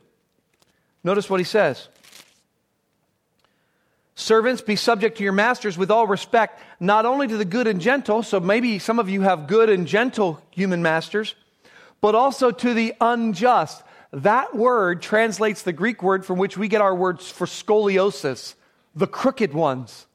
Notice 1.03 1.29
what 1.29 1.39
he 1.39 1.45
says. 1.45 1.87
Servants, 4.15 4.61
be 4.61 4.75
subject 4.75 5.17
to 5.17 5.23
your 5.23 5.33
masters 5.33 5.77
with 5.77 5.89
all 5.89 6.05
respect, 6.05 6.61
not 6.79 7.05
only 7.05 7.27
to 7.27 7.37
the 7.37 7.45
good 7.45 7.65
and 7.65 7.81
gentle, 7.81 8.21
so 8.21 8.39
maybe 8.39 8.77
some 8.77 8.99
of 8.99 9.09
you 9.09 9.21
have 9.21 9.47
good 9.47 9.69
and 9.69 9.87
gentle 9.87 10.41
human 10.51 10.83
masters, 10.83 11.33
but 11.99 12.13
also 12.13 12.51
to 12.51 12.73
the 12.73 12.93
unjust. 13.01 13.81
That 14.11 14.55
word 14.55 15.01
translates 15.01 15.63
the 15.63 15.73
Greek 15.73 16.03
word 16.03 16.25
from 16.25 16.37
which 16.37 16.57
we 16.57 16.67
get 16.67 16.81
our 16.81 16.93
words 16.93 17.27
for 17.27 17.47
scoliosis, 17.47 18.53
the 18.93 19.07
crooked 19.07 19.53
ones. 19.53 20.05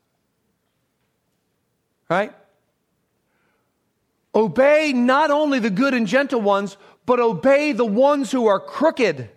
Right? 2.08 2.32
Obey 4.34 4.92
not 4.92 5.30
only 5.30 5.58
the 5.58 5.70
good 5.70 5.94
and 5.94 6.06
gentle 6.06 6.40
ones, 6.40 6.76
but 7.06 7.20
obey 7.20 7.72
the 7.72 7.84
ones 7.84 8.30
who 8.30 8.46
are 8.46 8.60
crooked. 8.60 9.30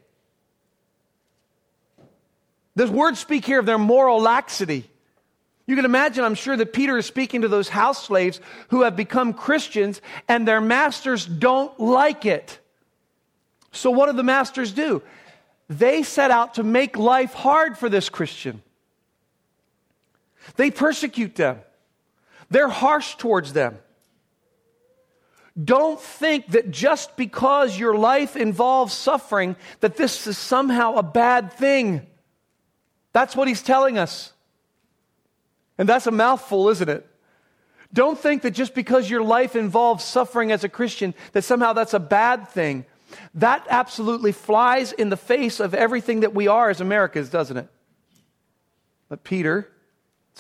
The 2.76 2.88
words 2.88 3.20
speak 3.20 3.46
here 3.46 3.60
of 3.60 3.66
their 3.66 3.78
moral 3.78 4.22
laxity. 4.22 4.90
You 5.68 5.76
can 5.76 5.86
imagine, 5.86 6.24
I'm 6.24 6.36
sure, 6.36 6.58
that 6.58 6.74
Peter 6.74 6.98
is 6.98 7.06
speaking 7.06 7.42
to 7.42 7.48
those 7.48 7.70
house 7.70 8.04
slaves 8.06 8.40
who 8.70 8.82
have 8.82 8.96
become 8.96 9.34
Christians 9.34 10.02
and 10.28 10.48
their 10.48 10.62
masters 10.62 11.26
don't 11.26 11.80
like 11.80 12.26
it. 12.26 12.60
So, 13.72 13.92
what 13.92 14.08
do 14.08 14.14
the 14.14 14.24
masters 14.24 14.72
do? 14.74 15.02
They 15.70 16.04
set 16.04 16.32
out 16.32 16.56
to 16.56 16.64
make 16.64 16.98
life 16.98 17.34
hard 17.34 17.78
for 17.78 17.88
this 17.88 18.10
Christian. 18.10 18.62
They 20.58 20.72
persecute 20.72 21.36
them. 21.36 21.60
They're 22.52 22.68
harsh 22.68 23.16
towards 23.16 23.54
them. 23.54 23.80
Don't 25.62 26.00
think 26.00 26.52
that 26.52 26.70
just 26.70 27.16
because 27.16 27.78
your 27.78 27.96
life 27.96 28.36
involves 28.36 28.94
suffering, 28.94 29.56
that 29.80 29.96
this 29.96 30.28
is 30.28 30.38
somehow 30.38 30.96
a 30.96 31.04
bad 31.04 31.54
thing. 31.54 32.06
That's 33.14 33.36
what 33.36 33.48
he's 33.48 33.62
telling 33.62 33.98
us. 33.98 34.34
And 35.78 35.88
that's 35.88 36.08
a 36.08 36.12
mouthful, 36.12 36.70
isn't 36.70 36.90
it? 36.90 37.08
Don't 37.94 38.20
think 38.20 38.44
that 38.44 38.52
just 38.52 38.74
because 38.74 39.10
your 39.10 39.24
life 39.24 39.56
involves 39.56 40.04
suffering 40.04 40.52
as 40.52 40.64
a 40.64 40.70
Christian, 40.70 41.14
that 41.32 41.44
somehow 41.44 41.74
that's 41.74 41.94
a 41.94 42.00
bad 42.00 42.50
thing. 42.50 42.86
That 43.36 43.66
absolutely 43.70 44.32
flies 44.32 44.92
in 44.92 45.10
the 45.10 45.18
face 45.18 45.60
of 45.60 45.74
everything 45.74 46.22
that 46.22 46.34
we 46.34 46.48
are 46.48 46.70
as 46.70 46.82
Americans, 46.82 47.30
doesn't 47.30 47.58
it? 47.58 47.68
But 49.10 49.24
Peter 49.24 49.71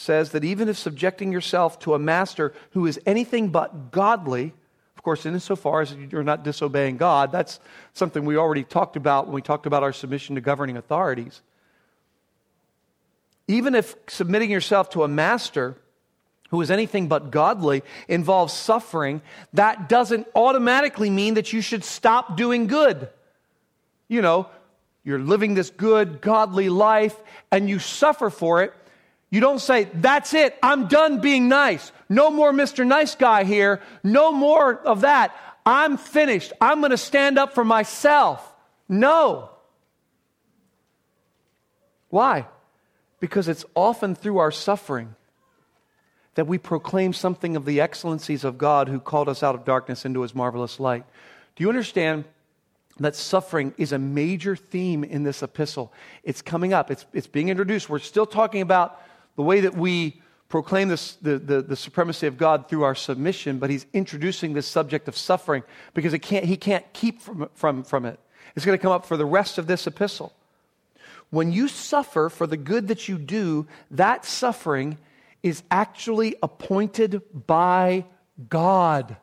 says 0.02 0.32
that 0.32 0.44
even 0.44 0.68
if 0.68 0.78
subjecting 0.78 1.32
yourself 1.32 1.80
to 1.80 1.94
a 1.94 2.00
master 2.00 2.54
who 2.72 2.86
is 2.86 3.00
anything 3.06 3.50
but 3.50 3.92
godly, 3.92 4.54
of 4.98 5.04
course, 5.04 5.26
insofar 5.26 5.82
as 5.82 5.94
you're 5.94 6.24
not 6.24 6.44
disobeying 6.44 6.98
God, 6.98 7.32
that's 7.32 7.60
something 7.94 8.26
we 8.26 8.38
already 8.38 8.64
talked 8.64 8.96
about 8.96 9.28
when 9.28 9.36
we 9.36 9.42
talked 9.42 9.66
about 9.66 9.84
our 9.84 9.94
submission 9.94 10.36
to 10.36 10.42
governing 10.42 10.78
authorities. 10.78 11.42
Even 13.48 13.76
if 13.76 13.96
submitting 14.08 14.52
yourself 14.52 14.90
to 14.92 15.04
a 15.04 15.08
master 15.08 15.76
who 16.50 16.62
is 16.62 16.70
anything 16.70 17.08
but 17.08 17.32
godly 17.32 17.82
involves 18.08 18.54
suffering, 18.54 19.22
that 19.54 19.88
doesn't 19.88 20.28
automatically 20.36 21.10
mean 21.10 21.36
that 21.36 21.54
you 21.54 21.62
should 21.62 21.84
stop 21.84 22.36
doing 22.36 22.68
good. 22.68 23.08
You 24.08 24.22
know, 24.22 24.50
you're 25.04 25.20
living 25.20 25.54
this 25.54 25.70
good, 25.70 26.22
godly 26.22 26.70
life 26.70 27.16
and 27.52 27.70
you 27.70 27.80
suffer 27.80 28.30
for 28.30 28.62
it 28.62 28.74
you 29.32 29.40
don't 29.40 29.60
say, 29.60 29.86
that's 29.94 30.34
it, 30.34 30.58
I'm 30.62 30.88
done 30.88 31.22
being 31.22 31.48
nice. 31.48 31.92
No 32.10 32.30
more 32.30 32.52
Mr. 32.52 32.86
Nice 32.86 33.16
Guy 33.16 33.46
here. 33.46 33.82
No 34.04 34.34
more 34.34 34.76
of 34.76 35.02
that. 35.02 35.34
I'm 35.66 35.96
finished. 35.96 36.52
I'm 36.60 36.82
going 36.82 36.92
to 36.92 36.98
stand 36.98 37.40
up 37.40 37.56
for 37.56 37.64
myself. 37.64 38.46
No. 38.90 39.50
Why? 42.10 42.48
Because 43.22 43.48
it's 43.48 43.64
often 43.74 44.16
through 44.16 44.40
our 44.40 44.52
suffering 44.52 45.16
that 46.36 46.48
we 46.48 46.58
proclaim 46.58 47.14
something 47.14 47.56
of 47.56 47.64
the 47.64 47.80
excellencies 47.80 48.44
of 48.44 48.58
God 48.58 48.90
who 48.90 49.00
called 49.00 49.30
us 49.30 49.44
out 49.44 49.56
of 49.56 49.64
darkness 49.64 50.04
into 50.04 50.22
his 50.22 50.36
marvelous 50.36 50.78
light. 50.78 51.06
Do 51.56 51.64
you 51.64 51.70
understand 51.70 52.26
that 53.00 53.16
suffering 53.16 53.74
is 53.78 53.94
a 53.94 53.98
major 53.98 54.58
theme 54.58 55.06
in 55.06 55.24
this 55.24 55.42
epistle? 55.42 55.94
It's 56.24 56.42
coming 56.42 56.74
up, 56.74 56.92
it's, 56.92 57.06
it's 57.14 57.28
being 57.28 57.48
introduced. 57.48 57.90
We're 57.90 58.00
still 58.00 58.26
talking 58.26 58.62
about 58.62 59.00
the 59.36 59.44
way 59.44 59.62
that 59.62 59.76
we 59.76 60.22
proclaim 60.50 60.90
this, 60.90 61.16
the, 61.16 61.40
the, 61.40 61.62
the, 61.62 61.76
supremacy 61.76 62.28
of 62.28 62.38
God 62.38 62.68
through 62.68 62.84
our 62.84 62.94
submission, 62.94 63.58
but 63.58 63.70
he's 63.70 63.86
introducing 63.94 64.54
this 64.54 64.68
subject 64.68 65.08
of 65.08 65.18
suffering 65.18 65.64
because 65.94 66.14
can't, 66.20 66.46
he 66.46 66.58
can't 66.58 66.86
keep 66.94 67.22
from, 67.22 67.50
from, 67.54 67.84
from 67.84 68.06
it. 68.06 68.20
It's 68.56 68.66
going 68.66 68.78
to 68.78 68.82
come 68.82 68.92
up 68.92 69.06
for 69.06 69.16
the 69.16 69.26
rest 69.26 69.58
of 69.58 69.66
this 69.66 69.88
epistle. 69.88 70.34
When 71.30 71.54
you 71.54 71.70
suffer 71.70 72.28
for 72.28 72.46
the 72.46 72.58
good 72.58 72.90
that 72.90 73.08
you 73.08 73.18
do, 73.18 73.66
that 73.92 74.26
suffering 74.26 74.98
is 75.42 75.64
actually 75.72 76.36
appointed 76.44 77.22
by 77.48 78.06
God. 78.50 79.16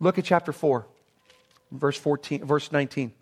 Look 0.00 0.18
at 0.18 0.24
chapter 0.24 0.52
4, 0.52 0.84
verse 1.70 1.96
14, 1.96 2.44
verse 2.44 2.72
19 2.72 3.12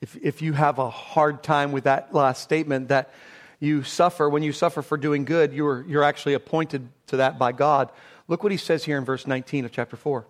if, 0.00 0.16
if 0.16 0.42
you 0.42 0.52
have 0.52 0.78
a 0.78 0.88
hard 0.88 1.42
time 1.42 1.72
with 1.72 1.84
that 1.84 2.14
last 2.14 2.42
statement, 2.42 2.88
that 2.88 3.12
you 3.58 3.82
suffer, 3.82 4.28
when 4.28 4.42
you 4.42 4.52
suffer 4.52 4.80
for 4.80 4.96
doing 4.96 5.24
good, 5.24 5.52
you're, 5.52 5.84
you're 5.86 6.02
actually 6.02 6.34
appointed 6.34 6.88
to 7.08 7.18
that 7.18 7.38
by 7.38 7.52
God. 7.52 7.90
Look 8.26 8.42
what 8.42 8.52
he 8.52 8.58
says 8.58 8.84
here 8.84 8.96
in 8.96 9.04
verse 9.04 9.26
19 9.26 9.66
of 9.66 9.72
chapter 9.72 9.96
4. 9.96 10.26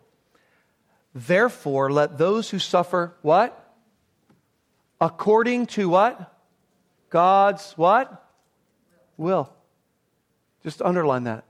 Therefore, 1.14 1.92
let 1.92 2.18
those 2.18 2.50
who 2.50 2.58
suffer, 2.58 3.14
what? 3.22 3.74
According 5.00 5.66
to 5.66 5.88
what? 5.88 6.36
God's 7.08 7.72
what? 7.72 8.28
Will. 9.16 9.52
Just 10.62 10.82
underline 10.82 11.24
that. 11.24 11.44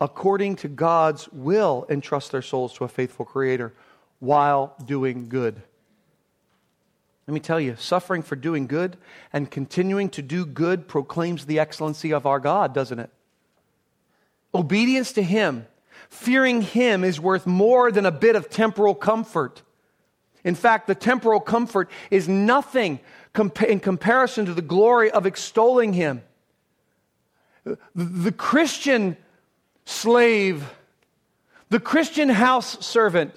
According 0.00 0.56
to 0.56 0.68
God's 0.68 1.28
will, 1.32 1.86
entrust 1.88 2.30
their 2.32 2.42
souls 2.42 2.74
to 2.74 2.84
a 2.84 2.88
faithful 2.88 3.24
Creator 3.24 3.74
while 4.20 4.74
doing 4.84 5.28
good. 5.28 5.62
Let 7.28 7.34
me 7.34 7.40
tell 7.40 7.60
you, 7.60 7.76
suffering 7.76 8.22
for 8.22 8.36
doing 8.36 8.66
good 8.66 8.96
and 9.34 9.50
continuing 9.50 10.08
to 10.10 10.22
do 10.22 10.46
good 10.46 10.88
proclaims 10.88 11.44
the 11.44 11.58
excellency 11.58 12.14
of 12.14 12.24
our 12.24 12.40
God, 12.40 12.72
doesn't 12.72 12.98
it? 12.98 13.10
Obedience 14.54 15.12
to 15.12 15.22
Him, 15.22 15.66
fearing 16.08 16.62
Him, 16.62 17.04
is 17.04 17.20
worth 17.20 17.46
more 17.46 17.92
than 17.92 18.06
a 18.06 18.10
bit 18.10 18.34
of 18.34 18.48
temporal 18.48 18.94
comfort. 18.94 19.60
In 20.42 20.54
fact, 20.54 20.86
the 20.86 20.94
temporal 20.94 21.40
comfort 21.40 21.90
is 22.10 22.30
nothing 22.30 22.98
in 23.68 23.80
comparison 23.80 24.46
to 24.46 24.54
the 24.54 24.62
glory 24.62 25.10
of 25.10 25.26
extolling 25.26 25.92
Him. 25.92 26.22
The 27.94 28.32
Christian 28.32 29.18
slave, 29.84 30.72
the 31.68 31.78
Christian 31.78 32.30
house 32.30 32.82
servant, 32.86 33.34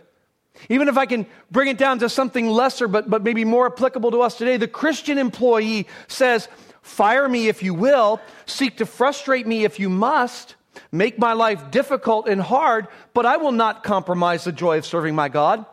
even 0.69 0.87
if 0.87 0.97
I 0.97 1.05
can 1.05 1.25
bring 1.49 1.67
it 1.67 1.77
down 1.77 1.99
to 1.99 2.09
something 2.09 2.47
lesser, 2.47 2.87
but, 2.87 3.09
but 3.09 3.23
maybe 3.23 3.45
more 3.45 3.67
applicable 3.67 4.11
to 4.11 4.21
us 4.21 4.37
today, 4.37 4.57
the 4.57 4.67
Christian 4.67 5.17
employee 5.17 5.87
says, 6.07 6.47
Fire 6.81 7.27
me 7.29 7.47
if 7.47 7.61
you 7.61 7.73
will, 7.73 8.19
seek 8.45 8.77
to 8.77 8.85
frustrate 8.85 9.45
me 9.45 9.63
if 9.65 9.79
you 9.79 9.89
must, 9.89 10.55
make 10.91 11.19
my 11.19 11.33
life 11.33 11.69
difficult 11.71 12.27
and 12.27 12.41
hard, 12.41 12.87
but 13.13 13.25
I 13.25 13.37
will 13.37 13.51
not 13.51 13.83
compromise 13.83 14.43
the 14.43 14.51
joy 14.51 14.77
of 14.77 14.85
serving 14.85 15.13
my 15.13 15.29
God. 15.29 15.65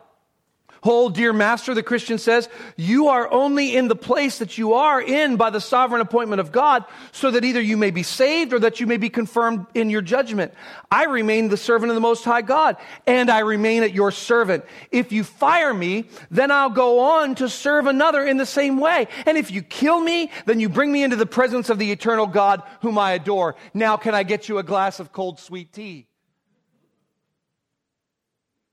Oh, 0.83 1.09
dear 1.09 1.33
master, 1.33 1.73
the 1.73 1.83
Christian 1.83 2.17
says, 2.17 2.47
you 2.77 3.09
are 3.09 3.31
only 3.31 3.75
in 3.75 3.87
the 3.87 3.95
place 3.95 4.39
that 4.39 4.57
you 4.57 4.73
are 4.73 5.01
in 5.01 5.35
by 5.35 5.49
the 5.49 5.59
sovereign 5.59 6.01
appointment 6.01 6.39
of 6.39 6.51
God, 6.51 6.85
so 7.11 7.31
that 7.31 7.43
either 7.43 7.61
you 7.61 7.77
may 7.77 7.91
be 7.91 8.03
saved 8.03 8.53
or 8.53 8.59
that 8.59 8.79
you 8.79 8.87
may 8.87 8.97
be 8.97 9.09
confirmed 9.09 9.65
in 9.73 9.89
your 9.89 10.01
judgment. 10.01 10.53
I 10.89 11.05
remain 11.05 11.49
the 11.49 11.57
servant 11.57 11.89
of 11.91 11.95
the 11.95 12.01
Most 12.01 12.23
High 12.23 12.41
God, 12.41 12.77
and 13.05 13.29
I 13.29 13.39
remain 13.39 13.83
at 13.83 13.93
your 13.93 14.11
servant. 14.11 14.65
If 14.91 15.11
you 15.11 15.23
fire 15.23 15.73
me, 15.73 16.05
then 16.31 16.51
I'll 16.51 16.69
go 16.69 16.99
on 16.99 17.35
to 17.35 17.49
serve 17.49 17.85
another 17.87 18.23
in 18.23 18.37
the 18.37 18.45
same 18.45 18.79
way. 18.79 19.07
And 19.25 19.37
if 19.37 19.51
you 19.51 19.61
kill 19.61 19.99
me, 19.99 20.31
then 20.45 20.59
you 20.59 20.69
bring 20.69 20.91
me 20.91 21.03
into 21.03 21.15
the 21.15 21.25
presence 21.25 21.69
of 21.69 21.77
the 21.77 21.91
eternal 21.91 22.27
God 22.27 22.63
whom 22.81 22.97
I 22.97 23.11
adore. 23.11 23.55
Now 23.73 23.97
can 23.97 24.15
I 24.15 24.23
get 24.23 24.49
you 24.49 24.57
a 24.57 24.63
glass 24.63 24.99
of 24.99 25.11
cold 25.11 25.39
sweet 25.39 25.71
tea? 25.71 26.08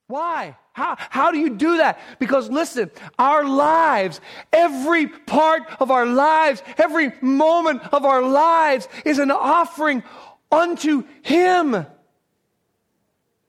Why? 0.09 0.57
How, 0.73 0.97
how 0.99 1.33
do 1.33 1.39
you 1.39 1.51
do 1.51 1.79
that? 1.79 1.99
Because 2.19 2.49
listen, 2.49 2.91
our 3.19 3.45
lives, 3.45 4.21
every 4.53 5.09
part 5.09 5.63
of 5.81 5.91
our 5.91 6.07
lives, 6.07 6.63
every 6.79 7.13
moment 7.21 7.83
of 7.93 8.05
our 8.05 8.23
lives 8.23 8.89
is 9.05 9.19
an 9.19 9.31
offering 9.31 10.05
unto 10.53 11.05
Him. 11.23 11.87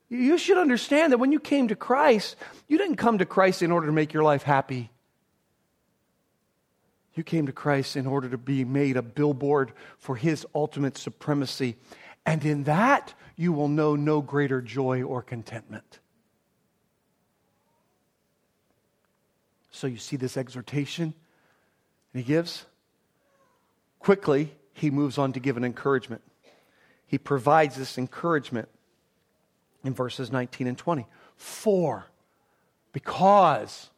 You 0.08 0.38
should 0.38 0.58
understand 0.58 1.12
that 1.12 1.18
when 1.18 1.32
you 1.32 1.38
came 1.38 1.68
to 1.68 1.76
Christ, 1.76 2.36
you 2.66 2.78
didn't 2.78 2.96
come 2.96 3.18
to 3.18 3.26
Christ 3.26 3.62
in 3.62 3.70
order 3.70 3.86
to 3.86 3.92
make 3.92 4.12
your 4.12 4.22
life 4.22 4.42
happy. 4.42 4.90
You 7.14 7.22
came 7.22 7.46
to 7.46 7.52
Christ 7.52 7.96
in 7.96 8.06
order 8.06 8.28
to 8.30 8.38
be 8.38 8.64
made 8.64 8.96
a 8.96 9.02
billboard 9.02 9.72
for 9.98 10.16
His 10.16 10.46
ultimate 10.54 10.96
supremacy. 10.96 11.76
And 12.24 12.44
in 12.44 12.64
that, 12.64 13.14
you 13.36 13.52
will 13.52 13.68
know 13.68 13.96
no 13.96 14.22
greater 14.22 14.62
joy 14.62 15.02
or 15.02 15.22
contentment. 15.22 16.00
So 19.78 19.86
you 19.86 19.96
see 19.96 20.16
this 20.16 20.36
exhortation 20.36 21.14
and 22.12 22.24
he 22.24 22.24
gives. 22.24 22.66
Quickly, 24.00 24.52
he 24.72 24.90
moves 24.90 25.18
on 25.18 25.32
to 25.34 25.40
give 25.40 25.56
an 25.56 25.62
encouragement. 25.62 26.20
He 27.06 27.16
provides 27.16 27.76
this 27.76 27.96
encouragement 27.96 28.68
in 29.84 29.94
verses 29.94 30.32
19 30.32 30.66
and 30.66 30.76
20. 30.76 31.06
For, 31.36 32.06
because 32.90 33.90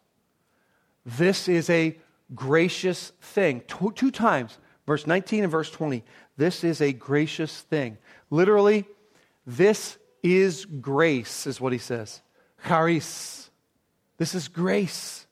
this 1.06 1.48
is 1.48 1.70
a 1.70 1.96
gracious 2.34 3.12
thing. 3.22 3.62
Two, 3.66 3.92
two, 3.96 4.10
times, 4.10 4.58
verse 4.86 5.06
19 5.06 5.44
and 5.44 5.50
verse 5.50 5.70
20. 5.70 6.04
This 6.36 6.62
is 6.62 6.82
a 6.82 6.92
gracious 6.92 7.58
thing. 7.58 7.96
Literally, 8.28 8.84
this 9.46 9.96
is 10.22 10.66
grace, 10.66 11.46
is 11.46 11.58
what 11.58 11.72
he 11.72 11.78
says. 11.78 12.20
Charis. 12.68 13.48
This 14.18 14.34
is 14.34 14.48
grace. 14.48 15.26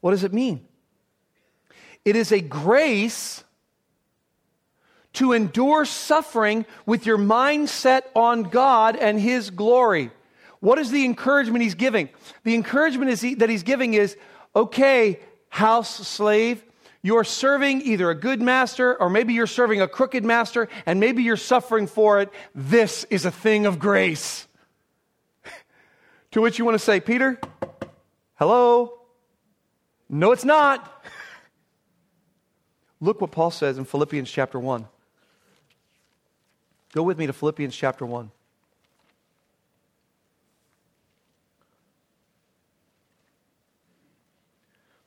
What 0.00 0.12
does 0.12 0.24
it 0.24 0.32
mean? 0.32 0.66
It 2.04 2.16
is 2.16 2.32
a 2.32 2.40
grace 2.40 3.44
to 5.14 5.32
endure 5.32 5.84
suffering 5.84 6.64
with 6.86 7.04
your 7.04 7.18
mind 7.18 7.68
set 7.68 8.10
on 8.14 8.44
God 8.44 8.96
and 8.96 9.20
His 9.20 9.50
glory. 9.50 10.10
What 10.60 10.78
is 10.78 10.90
the 10.90 11.04
encouragement 11.04 11.62
He's 11.62 11.74
giving? 11.74 12.08
The 12.44 12.54
encouragement 12.54 13.10
is 13.10 13.20
he, 13.20 13.34
that 13.34 13.50
He's 13.50 13.62
giving 13.62 13.94
is 13.94 14.16
okay, 14.54 15.20
house 15.48 16.06
slave, 16.06 16.62
you're 17.02 17.24
serving 17.24 17.82
either 17.82 18.10
a 18.10 18.14
good 18.14 18.42
master 18.42 19.00
or 19.00 19.08
maybe 19.08 19.32
you're 19.32 19.46
serving 19.46 19.80
a 19.80 19.88
crooked 19.88 20.24
master 20.24 20.68
and 20.84 21.00
maybe 21.00 21.22
you're 21.22 21.36
suffering 21.36 21.86
for 21.86 22.20
it. 22.20 22.30
This 22.54 23.04
is 23.04 23.24
a 23.24 23.30
thing 23.30 23.64
of 23.64 23.78
grace. 23.78 24.46
to 26.32 26.42
which 26.42 26.58
you 26.58 26.64
want 26.64 26.74
to 26.74 26.84
say, 26.84 27.00
Peter, 27.00 27.40
hello? 28.34 28.99
No, 30.12 30.32
it's 30.32 30.44
not. 30.44 31.04
Look 33.00 33.20
what 33.20 33.30
Paul 33.30 33.52
says 33.52 33.78
in 33.78 33.84
Philippians 33.84 34.28
chapter 34.28 34.58
1. 34.58 34.86
Go 36.92 37.04
with 37.04 37.16
me 37.16 37.28
to 37.28 37.32
Philippians 37.32 37.76
chapter 37.76 38.04
1. 38.04 38.32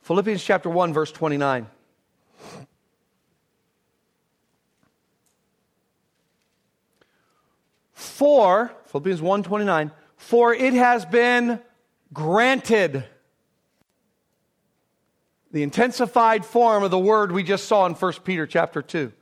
Philippians 0.00 0.42
chapter 0.42 0.70
1, 0.70 0.94
verse 0.94 1.12
29. 1.12 1.66
For, 7.92 8.72
Philippians 8.86 9.20
1 9.20 9.42
29, 9.42 9.90
for 10.16 10.54
it 10.54 10.72
has 10.72 11.04
been 11.04 11.60
granted 12.12 13.04
the 15.54 15.62
intensified 15.62 16.44
form 16.44 16.82
of 16.82 16.90
the 16.90 16.98
word 16.98 17.30
we 17.30 17.44
just 17.44 17.66
saw 17.66 17.86
in 17.86 17.94
1 17.94 18.12
Peter 18.24 18.44
chapter 18.44 18.82
2. 18.82 19.12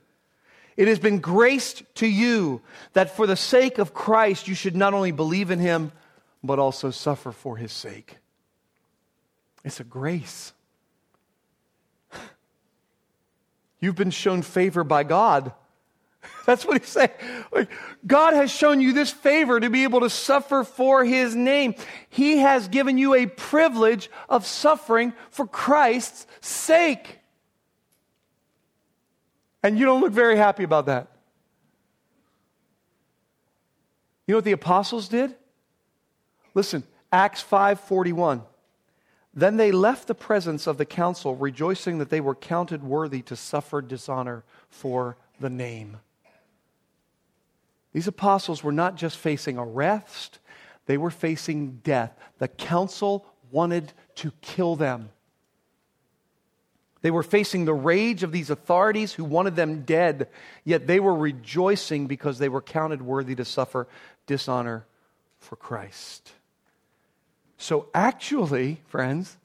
It 0.75 0.87
has 0.87 0.97
been 0.97 1.19
graced 1.19 1.83
to 1.97 2.07
you 2.07 2.63
that 2.93 3.15
for 3.15 3.27
the 3.27 3.35
sake 3.35 3.77
of 3.77 3.93
Christ 3.93 4.47
you 4.47 4.55
should 4.55 4.75
not 4.75 4.95
only 4.95 5.11
believe 5.11 5.51
in 5.51 5.59
him, 5.59 5.91
but 6.43 6.57
also 6.57 6.89
suffer 6.89 7.31
for 7.31 7.57
his 7.57 7.71
sake. 7.71 8.17
It's 9.63 9.79
a 9.79 9.83
grace. 9.83 10.53
You've 13.79 13.93
been 13.93 14.09
shown 14.09 14.41
favor 14.41 14.83
by 14.83 15.03
God 15.03 15.53
That's 16.45 16.65
what 16.65 16.79
he's 16.81 16.89
saying. 16.89 17.11
Like, 17.51 17.69
God 18.05 18.33
has 18.33 18.51
shown 18.51 18.81
you 18.81 18.93
this 18.93 19.11
favor 19.11 19.59
to 19.59 19.69
be 19.69 19.83
able 19.83 20.01
to 20.01 20.09
suffer 20.09 20.63
for 20.63 21.05
his 21.05 21.35
name. 21.35 21.75
He 22.09 22.37
has 22.39 22.67
given 22.67 22.97
you 22.97 23.13
a 23.13 23.25
privilege 23.25 24.09
of 24.29 24.45
suffering 24.45 25.13
for 25.29 25.47
Christ's 25.47 26.27
sake. 26.41 27.19
And 29.61 29.79
you 29.79 29.85
don't 29.85 30.01
look 30.01 30.11
very 30.11 30.35
happy 30.35 30.63
about 30.63 30.87
that. 30.87 31.07
You 34.27 34.33
know 34.33 34.37
what 34.37 34.45
the 34.45 34.51
apostles 34.51 35.07
did? 35.07 35.35
Listen, 36.53 36.83
Acts 37.11 37.41
5:41. 37.41 38.43
Then 39.33 39.57
they 39.57 39.71
left 39.71 40.07
the 40.07 40.15
presence 40.15 40.67
of 40.67 40.77
the 40.77 40.85
council 40.85 41.35
rejoicing 41.35 41.97
that 41.97 42.09
they 42.09 42.21
were 42.21 42.35
counted 42.35 42.83
worthy 42.83 43.21
to 43.23 43.35
suffer 43.35 43.81
dishonor 43.81 44.43
for 44.69 45.17
the 45.39 45.49
name. 45.49 45.97
These 47.93 48.07
apostles 48.07 48.63
were 48.63 48.71
not 48.71 48.95
just 48.95 49.17
facing 49.17 49.57
arrest, 49.57 50.39
they 50.85 50.97
were 50.97 51.11
facing 51.11 51.79
death. 51.83 52.11
The 52.39 52.47
council 52.47 53.25
wanted 53.51 53.93
to 54.15 54.31
kill 54.41 54.75
them. 54.75 55.09
They 57.01 57.11
were 57.11 57.23
facing 57.23 57.65
the 57.65 57.73
rage 57.73 58.23
of 58.23 58.31
these 58.31 58.49
authorities 58.49 59.13
who 59.13 59.25
wanted 59.25 59.55
them 59.55 59.83
dead, 59.83 60.29
yet 60.63 60.87
they 60.87 60.99
were 60.99 61.13
rejoicing 61.13 62.07
because 62.07 62.39
they 62.39 62.49
were 62.49 62.61
counted 62.61 63.01
worthy 63.01 63.35
to 63.35 63.45
suffer 63.45 63.87
dishonor 64.25 64.85
for 65.39 65.55
Christ. 65.55 66.31
So, 67.57 67.87
actually, 67.93 68.81
friends, 68.87 69.37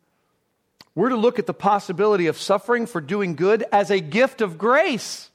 we're 0.94 1.10
to 1.10 1.16
look 1.16 1.38
at 1.38 1.46
the 1.46 1.54
possibility 1.54 2.28
of 2.28 2.38
suffering 2.38 2.86
for 2.86 3.00
doing 3.00 3.34
good 3.34 3.64
as 3.70 3.90
a 3.90 4.00
gift 4.00 4.40
of 4.40 4.56
grace. 4.56 5.30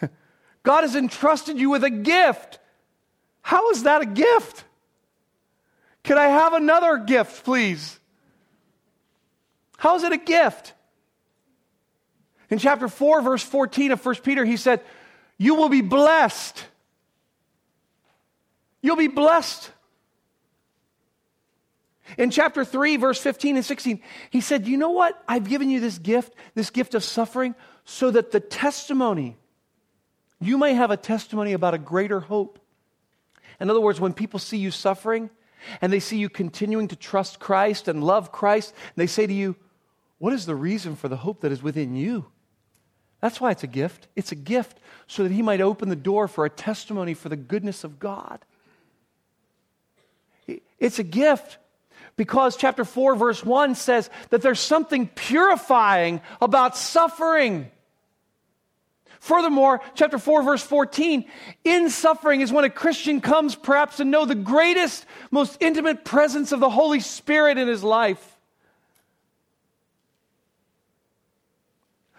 God 0.68 0.82
has 0.84 0.94
entrusted 0.94 1.58
you 1.58 1.70
with 1.70 1.82
a 1.82 1.88
gift. 1.88 2.58
How 3.40 3.70
is 3.70 3.84
that 3.84 4.02
a 4.02 4.04
gift? 4.04 4.64
Can 6.02 6.18
I 6.18 6.26
have 6.26 6.52
another 6.52 6.98
gift, 6.98 7.42
please? 7.42 7.98
How 9.78 9.96
is 9.96 10.02
it 10.02 10.12
a 10.12 10.18
gift? 10.18 10.74
In 12.50 12.58
chapter 12.58 12.86
4, 12.86 13.22
verse 13.22 13.42
14 13.42 13.92
of 13.92 14.04
1 14.04 14.16
Peter, 14.16 14.44
he 14.44 14.58
said, 14.58 14.82
You 15.38 15.54
will 15.54 15.70
be 15.70 15.80
blessed. 15.80 16.62
You'll 18.82 18.96
be 18.96 19.08
blessed. 19.08 19.70
In 22.18 22.30
chapter 22.30 22.62
3, 22.62 22.98
verse 22.98 23.18
15 23.18 23.56
and 23.56 23.64
16, 23.64 24.02
he 24.28 24.42
said, 24.42 24.68
You 24.68 24.76
know 24.76 24.90
what? 24.90 25.18
I've 25.26 25.48
given 25.48 25.70
you 25.70 25.80
this 25.80 25.96
gift, 25.96 26.34
this 26.54 26.68
gift 26.68 26.94
of 26.94 27.02
suffering, 27.02 27.54
so 27.86 28.10
that 28.10 28.32
the 28.32 28.40
testimony 28.40 29.37
you 30.40 30.58
may 30.58 30.74
have 30.74 30.90
a 30.90 30.96
testimony 30.96 31.52
about 31.52 31.74
a 31.74 31.78
greater 31.78 32.20
hope. 32.20 32.58
In 33.60 33.70
other 33.70 33.80
words, 33.80 34.00
when 34.00 34.12
people 34.12 34.38
see 34.38 34.58
you 34.58 34.70
suffering 34.70 35.30
and 35.80 35.92
they 35.92 36.00
see 36.00 36.18
you 36.18 36.28
continuing 36.28 36.88
to 36.88 36.96
trust 36.96 37.40
Christ 37.40 37.88
and 37.88 38.04
love 38.04 38.30
Christ, 38.30 38.72
they 38.96 39.06
say 39.06 39.26
to 39.26 39.32
you, 39.32 39.56
What 40.18 40.32
is 40.32 40.46
the 40.46 40.54
reason 40.54 40.94
for 40.94 41.08
the 41.08 41.16
hope 41.16 41.40
that 41.40 41.52
is 41.52 41.62
within 41.62 41.96
you? 41.96 42.26
That's 43.20 43.40
why 43.40 43.50
it's 43.50 43.64
a 43.64 43.68
gift. 43.68 44.06
It's 44.14 44.30
a 44.30 44.36
gift 44.36 44.78
so 45.08 45.24
that 45.24 45.32
He 45.32 45.42
might 45.42 45.60
open 45.60 45.88
the 45.88 45.96
door 45.96 46.28
for 46.28 46.44
a 46.44 46.50
testimony 46.50 47.14
for 47.14 47.28
the 47.28 47.36
goodness 47.36 47.82
of 47.82 47.98
God. 47.98 48.44
It's 50.78 51.00
a 51.00 51.04
gift 51.04 51.58
because 52.16 52.56
chapter 52.56 52.84
4, 52.84 53.16
verse 53.16 53.44
1 53.44 53.74
says 53.74 54.08
that 54.30 54.42
there's 54.42 54.60
something 54.60 55.08
purifying 55.08 56.20
about 56.40 56.76
suffering. 56.76 57.70
Furthermore, 59.20 59.80
chapter 59.94 60.18
4, 60.18 60.42
verse 60.42 60.62
14, 60.62 61.24
in 61.64 61.90
suffering 61.90 62.40
is 62.40 62.52
when 62.52 62.64
a 62.64 62.70
Christian 62.70 63.20
comes 63.20 63.54
perhaps 63.54 63.96
to 63.96 64.04
know 64.04 64.24
the 64.24 64.34
greatest, 64.34 65.06
most 65.30 65.56
intimate 65.60 66.04
presence 66.04 66.52
of 66.52 66.60
the 66.60 66.70
Holy 66.70 67.00
Spirit 67.00 67.58
in 67.58 67.66
his 67.66 67.82
life. 67.82 68.36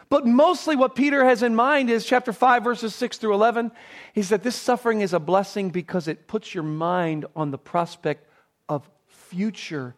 But 0.10 0.26
mostly 0.26 0.76
what 0.76 0.96
Peter 0.96 1.24
has 1.24 1.44
in 1.44 1.56
mind 1.56 1.90
is 1.90 2.04
chapter 2.04 2.34
5, 2.34 2.64
verses 2.64 2.96
6 2.96 3.20
through 3.20 3.36
11. 3.36 3.72
He 4.14 4.24
said 4.24 4.42
this 4.42 4.56
suffering 4.56 5.02
is 5.02 5.14
a 5.14 5.20
blessing 5.20 5.70
because 5.70 6.08
it 6.08 6.28
puts 6.28 6.54
your 6.54 6.64
mind 6.64 7.28
on 7.36 7.52
the 7.52 7.60
prospect 7.60 8.28
of 8.68 8.90
future, 9.08 9.96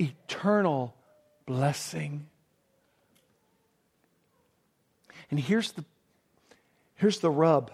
eternal 0.00 0.96
blessing. 1.44 2.26
And 5.30 5.38
here's 5.38 5.72
the, 5.72 5.84
here's 7.02 7.18
the 7.18 7.30
rub 7.30 7.72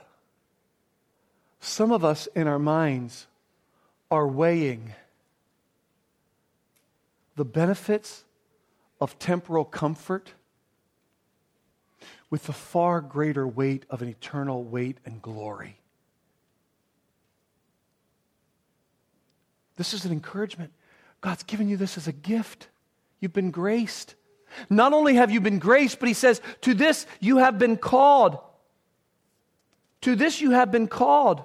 some 1.61 1.93
of 1.93 2.03
us 2.03 2.29
in 2.35 2.49
our 2.49 2.59
minds 2.59 3.27
are 4.11 4.27
weighing 4.27 4.95
the 7.37 7.45
benefits 7.45 8.25
of 9.03 9.19
temporal 9.19 9.67
comfort 9.67 10.33
with 12.31 12.45
the 12.45 12.55
far 12.55 13.03
greater 13.03 13.47
weight 13.47 13.85
of 13.91 14.01
an 14.01 14.09
eternal 14.09 14.65
weight 14.65 14.97
and 15.05 15.21
glory. 15.21 15.77
This 19.77 19.93
is 19.93 20.07
an 20.07 20.13
encouragement. 20.13 20.73
God's 21.21 21.43
given 21.43 21.69
you 21.69 21.77
this 21.77 21.99
as 21.99 22.09
a 22.09 22.13
gift. 22.13 22.69
You've 23.21 23.35
been 23.35 23.51
graced. 23.51 24.15
Not 24.71 24.95
only 24.95 25.17
have 25.17 25.31
you 25.31 25.43
been 25.43 25.59
graced, 25.59 25.99
but 25.99 26.09
he 26.09 26.15
says, 26.15 26.41
To 26.63 26.73
this 26.73 27.07
you 27.21 27.37
have 27.39 27.59
been 27.59 27.77
called. 27.77 28.39
To 30.03 30.15
this 30.15 30.41
you 30.41 30.53
have 30.53 30.71
been 30.71 30.89
called. 30.89 31.43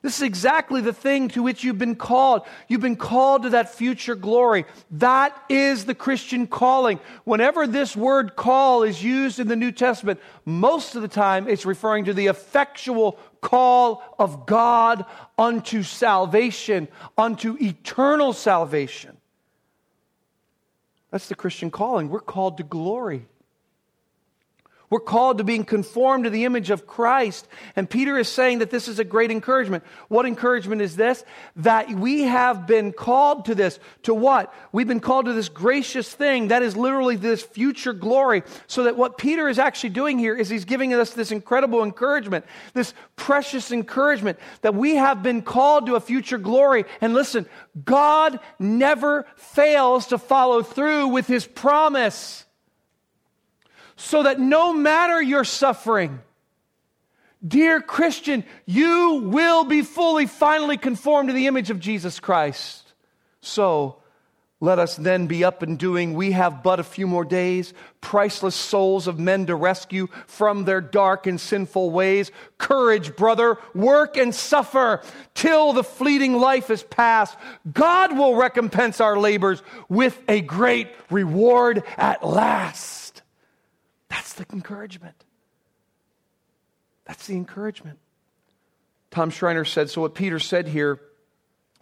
This 0.00 0.16
is 0.16 0.22
exactly 0.22 0.80
the 0.80 0.92
thing 0.92 1.28
to 1.30 1.42
which 1.42 1.64
you've 1.64 1.78
been 1.78 1.96
called. 1.96 2.42
You've 2.68 2.80
been 2.80 2.96
called 2.96 3.42
to 3.42 3.50
that 3.50 3.74
future 3.74 4.14
glory. 4.14 4.64
That 4.92 5.36
is 5.48 5.86
the 5.86 5.94
Christian 5.94 6.46
calling. 6.46 7.00
Whenever 7.24 7.66
this 7.66 7.96
word 7.96 8.36
call 8.36 8.84
is 8.84 9.02
used 9.02 9.40
in 9.40 9.48
the 9.48 9.56
New 9.56 9.72
Testament, 9.72 10.20
most 10.44 10.94
of 10.94 11.02
the 11.02 11.08
time 11.08 11.48
it's 11.48 11.66
referring 11.66 12.04
to 12.04 12.14
the 12.14 12.28
effectual 12.28 13.18
call 13.40 14.14
of 14.18 14.46
God 14.46 15.04
unto 15.36 15.82
salvation, 15.82 16.86
unto 17.16 17.56
eternal 17.60 18.32
salvation. 18.32 19.16
That's 21.10 21.28
the 21.28 21.34
Christian 21.34 21.72
calling. 21.72 22.08
We're 22.08 22.20
called 22.20 22.58
to 22.58 22.62
glory. 22.62 23.26
We're 24.90 25.00
called 25.00 25.38
to 25.38 25.44
being 25.44 25.64
conformed 25.64 26.24
to 26.24 26.30
the 26.30 26.44
image 26.44 26.70
of 26.70 26.86
Christ. 26.86 27.46
And 27.76 27.88
Peter 27.88 28.16
is 28.16 28.28
saying 28.28 28.60
that 28.60 28.70
this 28.70 28.88
is 28.88 28.98
a 28.98 29.04
great 29.04 29.30
encouragement. 29.30 29.84
What 30.08 30.24
encouragement 30.24 30.80
is 30.80 30.96
this? 30.96 31.24
That 31.56 31.90
we 31.90 32.22
have 32.22 32.66
been 32.66 32.92
called 32.92 33.44
to 33.46 33.54
this. 33.54 33.78
To 34.04 34.14
what? 34.14 34.54
We've 34.72 34.88
been 34.88 35.00
called 35.00 35.26
to 35.26 35.34
this 35.34 35.50
gracious 35.50 36.10
thing. 36.10 36.48
That 36.48 36.62
is 36.62 36.74
literally 36.74 37.16
this 37.16 37.42
future 37.42 37.92
glory. 37.92 38.44
So 38.66 38.84
that 38.84 38.96
what 38.96 39.18
Peter 39.18 39.48
is 39.48 39.58
actually 39.58 39.90
doing 39.90 40.18
here 40.18 40.34
is 40.34 40.48
he's 40.48 40.64
giving 40.64 40.94
us 40.94 41.10
this 41.10 41.32
incredible 41.32 41.82
encouragement, 41.82 42.46
this 42.72 42.94
precious 43.16 43.70
encouragement 43.70 44.38
that 44.62 44.74
we 44.74 44.96
have 44.96 45.22
been 45.22 45.42
called 45.42 45.84
to 45.86 45.96
a 45.96 46.00
future 46.00 46.38
glory. 46.38 46.86
And 47.02 47.12
listen, 47.12 47.44
God 47.84 48.40
never 48.58 49.26
fails 49.36 50.06
to 50.06 50.18
follow 50.18 50.62
through 50.62 51.08
with 51.08 51.26
his 51.26 51.46
promise 51.46 52.46
so 53.98 54.22
that 54.22 54.38
no 54.38 54.72
matter 54.72 55.20
your 55.20 55.42
suffering, 55.42 56.20
dear 57.46 57.80
Christian, 57.80 58.44
you 58.64 59.22
will 59.24 59.64
be 59.64 59.82
fully, 59.82 60.26
finally 60.26 60.76
conformed 60.76 61.30
to 61.30 61.32
the 61.32 61.48
image 61.48 61.68
of 61.70 61.80
Jesus 61.80 62.20
Christ. 62.20 62.94
So, 63.40 63.96
let 64.60 64.78
us 64.78 64.94
then 64.96 65.26
be 65.26 65.44
up 65.44 65.62
and 65.62 65.78
doing. 65.78 66.14
We 66.14 66.32
have 66.32 66.62
but 66.62 66.78
a 66.78 66.84
few 66.84 67.08
more 67.08 67.24
days, 67.24 67.74
priceless 68.00 68.54
souls 68.54 69.08
of 69.08 69.18
men 69.18 69.46
to 69.46 69.56
rescue 69.56 70.06
from 70.26 70.64
their 70.64 70.80
dark 70.80 71.26
and 71.26 71.40
sinful 71.40 71.90
ways. 71.90 72.30
Courage, 72.56 73.16
brother, 73.16 73.58
work 73.74 74.16
and 74.16 74.32
suffer 74.32 75.02
till 75.34 75.72
the 75.72 75.84
fleeting 75.84 76.34
life 76.34 76.70
is 76.70 76.84
past. 76.84 77.36
God 77.72 78.16
will 78.16 78.36
recompense 78.36 79.00
our 79.00 79.18
labors 79.18 79.62
with 79.88 80.20
a 80.28 80.40
great 80.40 80.88
reward 81.10 81.82
at 81.96 82.24
last. 82.24 83.07
That's 84.08 84.34
the 84.34 84.46
encouragement. 84.52 85.24
That's 87.04 87.26
the 87.26 87.34
encouragement. 87.36 87.98
Tom 89.10 89.30
Schreiner 89.30 89.64
said 89.64 89.90
so, 89.90 90.02
what 90.02 90.14
Peter 90.14 90.38
said 90.38 90.68
here 90.68 91.00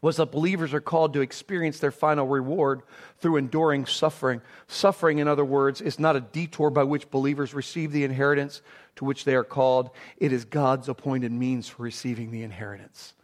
was 0.02 0.16
that 0.16 0.30
believers 0.30 0.74
are 0.74 0.80
called 0.80 1.14
to 1.14 1.20
experience 1.20 1.78
their 1.78 1.90
final 1.90 2.26
reward 2.26 2.82
through 3.18 3.36
enduring 3.36 3.86
suffering. 3.86 4.40
Suffering, 4.68 5.18
in 5.18 5.26
other 5.26 5.44
words, 5.44 5.80
is 5.80 5.98
not 5.98 6.16
a 6.16 6.20
detour 6.20 6.70
by 6.70 6.84
which 6.84 7.10
believers 7.10 7.54
receive 7.54 7.92
the 7.92 8.04
inheritance 8.04 8.62
to 8.96 9.04
which 9.04 9.24
they 9.24 9.34
are 9.34 9.44
called, 9.44 9.90
it 10.16 10.32
is 10.32 10.44
God's 10.44 10.88
appointed 10.88 11.32
means 11.32 11.68
for 11.68 11.82
receiving 11.82 12.30
the 12.30 12.42
inheritance. 12.42 13.14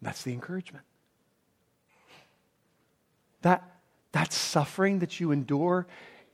That's 0.00 0.22
the 0.22 0.32
encouragement. 0.32 0.84
That, 3.42 3.62
that 4.12 4.32
suffering 4.32 5.00
that 5.00 5.20
you 5.20 5.32
endure 5.32 5.86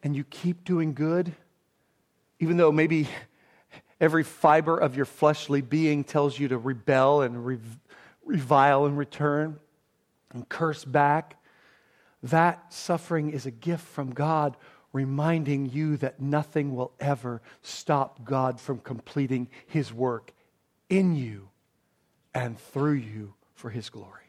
and 0.09 0.17
you 0.17 0.25
keep 0.25 0.65
doing 0.65 0.95
good, 0.95 1.35
even 2.41 2.57
though 2.57 2.73
maybe 2.73 3.07
every 4.01 4.25
fiber 4.25 4.79
of 4.79 4.97
your 4.97 5.05
fleshly 5.05 5.61
being 5.61 6.03
tells 6.03 6.39
you 6.39 6.49
to 6.49 6.57
rebel 6.57 7.21
and 7.21 7.61
revile 8.25 8.87
and 8.87 8.97
return 8.97 9.61
and 10.33 10.49
curse 10.49 10.83
back, 10.83 11.37
that 12.23 12.73
suffering 12.73 13.29
is 13.29 13.45
a 13.45 13.51
gift 13.51 13.87
from 13.87 14.11
God, 14.11 14.57
reminding 14.95 15.69
you 15.69 15.99
that 15.99 16.23
nothing 16.23 16.75
will 16.75 16.93
ever 16.99 17.43
stop 17.61 18.25
God 18.25 18.59
from 18.59 18.79
completing 18.79 19.47
His 19.67 19.93
work 19.93 20.33
in 20.89 21.15
you 21.15 21.51
and 22.33 22.59
through 22.59 22.93
you 22.95 23.35
for 23.53 23.69
His 23.69 23.91
glory. 23.91 24.25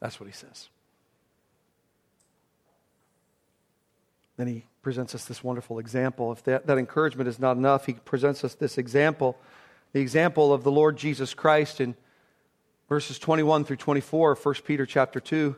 That's 0.00 0.18
what 0.18 0.26
He 0.26 0.32
says. 0.32 0.70
Then 4.38 4.46
He 4.46 4.64
presents 4.80 5.14
us 5.14 5.26
this 5.26 5.44
wonderful 5.44 5.78
example. 5.78 6.32
If 6.32 6.44
that, 6.44 6.66
that 6.66 6.78
encouragement 6.78 7.28
is 7.28 7.38
not 7.38 7.58
enough, 7.58 7.84
he 7.84 7.92
presents 7.92 8.42
us 8.42 8.54
this 8.54 8.78
example 8.78 9.36
the 9.92 10.00
example 10.00 10.52
of 10.52 10.64
the 10.64 10.70
Lord 10.70 10.96
Jesus 10.96 11.34
Christ 11.34 11.80
in 11.80 11.94
verses 12.88 13.18
21 13.18 13.64
through 13.64 13.76
24 13.76 14.32
of 14.32 14.44
1 14.44 14.54
Peter 14.66 14.86
chapter 14.86 15.18
2. 15.20 15.56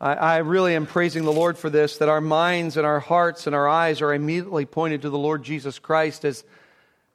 I, 0.00 0.12
I 0.14 0.36
really 0.38 0.74
am 0.74 0.86
praising 0.86 1.24
the 1.24 1.32
Lord 1.32 1.58
for 1.58 1.70
this, 1.70 1.98
that 1.98 2.08
our 2.08 2.20
minds 2.20 2.76
and 2.76 2.86
our 2.86 3.00
hearts 3.00 3.46
and 3.46 3.54
our 3.54 3.68
eyes 3.68 4.00
are 4.00 4.14
immediately 4.14 4.64
pointed 4.64 5.02
to 5.02 5.10
the 5.10 5.18
Lord 5.18 5.42
Jesus 5.42 5.78
Christ 5.78 6.24
as, 6.24 6.44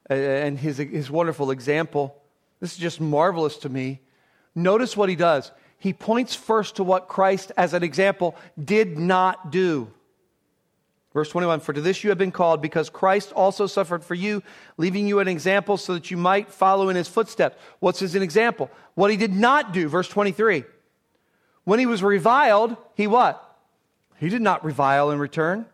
and 0.09 0.57
his, 0.57 0.77
his 0.77 1.09
wonderful 1.09 1.51
example. 1.51 2.21
This 2.59 2.73
is 2.73 2.77
just 2.77 2.99
marvelous 2.99 3.57
to 3.59 3.69
me. 3.69 4.01
Notice 4.55 4.97
what 4.97 5.09
he 5.09 5.15
does. 5.15 5.51
He 5.79 5.93
points 5.93 6.35
first 6.35 6.77
to 6.77 6.83
what 6.83 7.07
Christ, 7.07 7.51
as 7.55 7.73
an 7.73 7.83
example, 7.83 8.35
did 8.61 8.97
not 8.97 9.51
do. 9.51 9.93
Verse 11.17 11.29
21 11.29 11.61
For 11.61 11.73
to 11.73 11.81
this 11.81 12.03
you 12.03 12.11
have 12.11 12.19
been 12.19 12.31
called, 12.31 12.61
because 12.61 12.91
Christ 12.91 13.31
also 13.31 13.65
suffered 13.65 14.03
for 14.03 14.13
you, 14.13 14.43
leaving 14.77 15.07
you 15.07 15.17
an 15.17 15.27
example 15.27 15.75
so 15.75 15.95
that 15.95 16.11
you 16.11 16.15
might 16.15 16.51
follow 16.51 16.89
in 16.89 16.95
his 16.95 17.07
footsteps. 17.07 17.57
What's 17.79 17.97
his 17.97 18.13
example? 18.13 18.69
What 18.93 19.09
he 19.09 19.17
did 19.17 19.33
not 19.33 19.73
do. 19.73 19.89
Verse 19.89 20.07
23. 20.07 20.63
When 21.63 21.79
he 21.79 21.87
was 21.87 22.03
reviled, 22.03 22.77
he 22.93 23.07
what? 23.07 23.57
He 24.19 24.29
did 24.29 24.43
not 24.43 24.63
revile 24.63 25.09
in 25.09 25.17
return. 25.17 25.65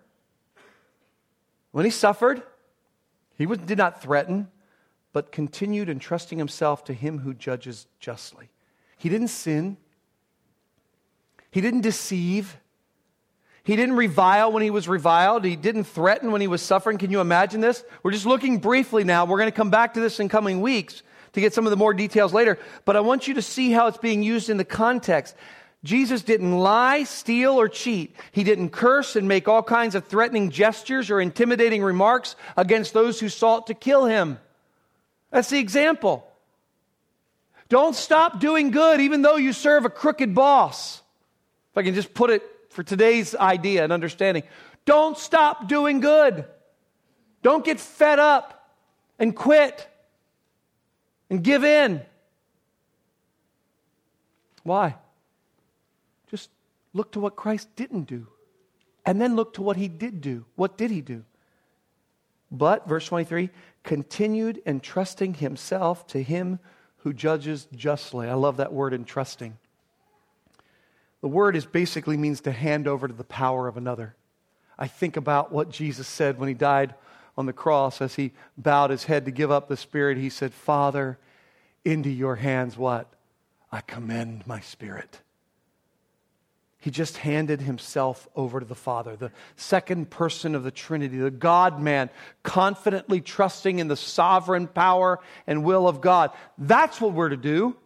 When 1.71 1.83
he 1.83 1.91
suffered, 1.91 2.41
he 3.37 3.45
did 3.45 3.77
not 3.77 4.01
threaten, 4.01 4.47
but 5.11 5.33
continued 5.33 5.89
entrusting 5.89 6.37
himself 6.37 6.85
to 6.85 6.93
him 6.93 7.19
who 7.19 7.33
judges 7.33 7.87
justly. 7.99 8.49
He 8.97 9.09
didn't 9.09 9.27
sin. 9.27 9.75
He 11.51 11.59
didn't 11.59 11.81
deceive. 11.81 12.55
He 13.63 13.77
didn't 13.77 13.95
revile 13.95 14.51
when 14.51 14.61
he 14.61 14.69
was 14.69 14.89
reviled. 14.89 15.45
He 15.45 15.55
didn't 15.55 15.85
threaten 15.85 16.31
when 16.31 16.41
he 16.41 16.47
was 16.47 16.61
suffering. 16.61 16.97
Can 16.97 17.11
you 17.11 17.21
imagine 17.21 17.61
this? 17.61 17.83
We're 18.03 18.11
just 18.11 18.25
looking 18.25 18.57
briefly 18.57 19.05
now. 19.05 19.25
We're 19.25 19.37
going 19.37 19.51
to 19.51 19.55
come 19.55 19.69
back 19.69 19.93
to 19.93 20.01
this 20.01 20.19
in 20.19 20.27
coming 20.27 20.59
weeks 20.59 21.01
to 21.31 21.41
get 21.41 21.53
some 21.53 21.65
of 21.65 21.71
the 21.71 21.77
more 21.77 21.93
details 21.93 22.33
later. 22.33 22.59
But 22.83 22.97
I 22.97 22.99
want 22.99 23.27
you 23.27 23.35
to 23.35 23.41
see 23.41 23.71
how 23.71 23.87
it's 23.87 23.97
being 23.97 24.21
used 24.21 24.49
in 24.49 24.57
the 24.57 24.65
context. 24.65 25.35
Jesus 25.83 26.23
didn't 26.23 26.57
lie, 26.57 27.03
steal, 27.03 27.53
or 27.53 27.69
cheat. 27.69 28.15
He 28.33 28.43
didn't 28.43 28.69
curse 28.69 29.15
and 29.15 29.29
make 29.29 29.47
all 29.47 29.63
kinds 29.63 29.95
of 29.95 30.07
threatening 30.07 30.49
gestures 30.49 31.09
or 31.09 31.21
intimidating 31.21 31.83
remarks 31.83 32.35
against 32.57 32.93
those 32.93 33.19
who 33.19 33.29
sought 33.29 33.67
to 33.67 33.73
kill 33.73 34.05
him. 34.05 34.39
That's 35.31 35.49
the 35.49 35.59
example. 35.59 36.27
Don't 37.69 37.95
stop 37.95 38.41
doing 38.41 38.71
good 38.71 38.99
even 38.99 39.21
though 39.21 39.37
you 39.37 39.53
serve 39.53 39.85
a 39.85 39.89
crooked 39.89 40.35
boss. 40.35 41.01
If 41.71 41.77
I 41.77 41.83
can 41.83 41.95
just 41.95 42.13
put 42.13 42.29
it 42.29 42.43
for 42.73 42.83
today's 42.83 43.35
idea 43.35 43.83
and 43.83 43.93
understanding. 43.93 44.43
Don't 44.85 45.17
stop 45.17 45.67
doing 45.67 45.99
good. 45.99 46.45
Don't 47.41 47.63
get 47.63 47.79
fed 47.79 48.19
up 48.19 48.69
and 49.19 49.35
quit 49.35 49.87
and 51.29 51.43
give 51.43 51.63
in. 51.63 52.01
Why? 54.63 54.95
Just 56.29 56.49
look 56.93 57.11
to 57.13 57.19
what 57.19 57.35
Christ 57.35 57.67
didn't 57.75 58.03
do. 58.03 58.27
And 59.05 59.19
then 59.19 59.35
look 59.35 59.53
to 59.55 59.61
what 59.61 59.77
he 59.77 59.87
did 59.87 60.21
do. 60.21 60.45
What 60.55 60.77
did 60.77 60.89
he 60.89 61.01
do? 61.01 61.25
But, 62.49 62.87
verse 62.87 63.07
23, 63.07 63.49
continued 63.83 64.61
entrusting 64.65 65.33
himself 65.35 66.07
to 66.07 66.21
him 66.21 66.59
who 66.97 67.11
judges 67.11 67.67
justly. 67.75 68.29
I 68.29 68.35
love 68.35 68.57
that 68.57 68.71
word, 68.71 68.93
entrusting. 68.93 69.57
The 71.23 71.29
word 71.29 71.55
is 71.55 71.65
basically 71.65 72.17
means 72.17 72.41
to 72.41 72.51
hand 72.51 72.85
over 72.85 73.07
to 73.07 73.13
the 73.13 73.23
power 73.23 73.69
of 73.69 73.77
another. 73.77 74.13
I 74.77 74.87
think 74.87 75.15
about 75.15 75.53
what 75.53 75.69
Jesus 75.69 76.05
said 76.05 76.37
when 76.37 76.49
he 76.49 76.53
died 76.53 76.95
on 77.37 77.45
the 77.45 77.53
cross 77.53 78.01
as 78.01 78.15
he 78.15 78.33
bowed 78.57 78.89
his 78.89 79.05
head 79.05 79.23
to 79.23 79.31
give 79.31 79.49
up 79.49 79.69
the 79.69 79.77
spirit. 79.77 80.17
He 80.17 80.29
said, 80.29 80.53
Father, 80.53 81.17
into 81.85 82.09
your 82.09 82.35
hands 82.35 82.77
what? 82.77 83.07
I 83.71 83.79
commend 83.79 84.45
my 84.45 84.59
spirit. 84.59 85.21
He 86.77 86.91
just 86.91 87.15
handed 87.15 87.61
himself 87.61 88.27
over 88.35 88.59
to 88.59 88.65
the 88.65 88.75
Father, 88.75 89.15
the 89.15 89.31
second 89.55 90.09
person 90.09 90.55
of 90.55 90.65
the 90.65 90.71
Trinity, 90.71 91.19
the 91.19 91.31
God 91.31 91.81
man, 91.81 92.09
confidently 92.43 93.21
trusting 93.21 93.79
in 93.79 93.87
the 93.87 93.95
sovereign 93.95 94.67
power 94.67 95.21
and 95.47 95.63
will 95.63 95.87
of 95.87 96.01
God. 96.01 96.31
That's 96.57 96.99
what 96.99 97.13
we're 97.13 97.29
to 97.29 97.37
do. 97.37 97.77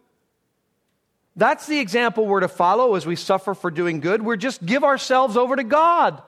That's 1.38 1.68
the 1.68 1.78
example 1.78 2.26
we're 2.26 2.40
to 2.40 2.48
follow 2.48 2.96
as 2.96 3.06
we 3.06 3.14
suffer 3.14 3.54
for 3.54 3.70
doing 3.70 4.00
good. 4.00 4.22
We're 4.22 4.34
just 4.34 4.66
give 4.66 4.82
ourselves 4.82 5.36
over 5.36 5.54
to 5.54 5.62
God. 5.62 6.20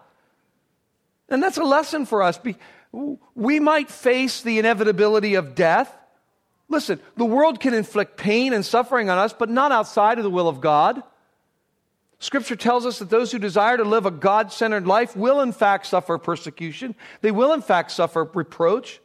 And 1.29 1.43
that's 1.43 1.59
a 1.59 1.65
lesson 1.65 2.07
for 2.07 2.23
us. 2.23 2.39
We 3.35 3.59
might 3.59 3.91
face 3.91 4.41
the 4.43 4.61
inevitability 4.61 5.35
of 5.35 5.57
death. 5.57 5.93
Listen, 6.69 7.01
the 7.17 7.25
world 7.25 7.59
can 7.59 7.75
inflict 7.75 8.17
pain 8.17 8.53
and 8.53 8.65
suffering 8.65 9.11
on 9.11 9.19
us, 9.19 9.33
but 9.33 9.51
not 9.51 9.73
outside 9.73 10.19
of 10.19 10.25
the 10.25 10.31
will 10.31 10.47
of 10.47 10.61
God. 10.61 11.03
Scripture 12.21 12.55
tells 12.55 12.87
us 12.87 13.01
that 13.01 13.11
those 13.11 13.33
who 13.33 13.41
desire 13.41 13.79
to 13.79 13.85
live 13.85 14.07
a 14.07 14.13
God 14.13 14.53
centered 14.53 14.87
life 14.87 15.17
will, 15.17 15.41
in 15.41 15.51
fact, 15.51 15.87
suffer 15.87 16.19
persecution. 16.19 16.95
They 17.21 17.33
will, 17.33 17.53
in 17.53 17.63
fact, 17.63 17.91
suffer 17.91 18.31
reproach. 18.33 19.01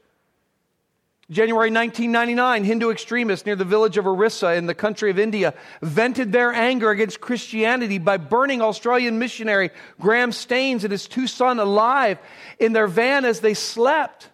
January 1.32 1.72
1999, 1.72 2.64
Hindu 2.64 2.92
extremists 2.92 3.48
near 3.48 3.56
the 3.56 3.66
village 3.66 3.98
of 3.98 4.06
Orissa 4.06 4.54
in 4.54 4.68
the 4.68 4.76
country 4.76 5.10
of 5.10 5.18
India 5.18 5.56
vented 5.82 6.32
their 6.32 6.54
anger 6.54 6.92
against 6.92 7.20
Christianity 7.20 7.98
by 7.98 8.18
burning 8.18 8.62
Australian 8.62 9.18
missionary 9.18 9.72
Graham 10.00 10.32
Staines 10.32 10.84
and 10.84 10.92
his 10.92 11.08
two 11.08 11.26
sons 11.26 11.60
alive 11.60 12.20
in 12.60 12.74
their 12.74 12.86
van 12.86 13.26
as 13.26 13.40
they 13.40 13.56
slept. 13.56 14.30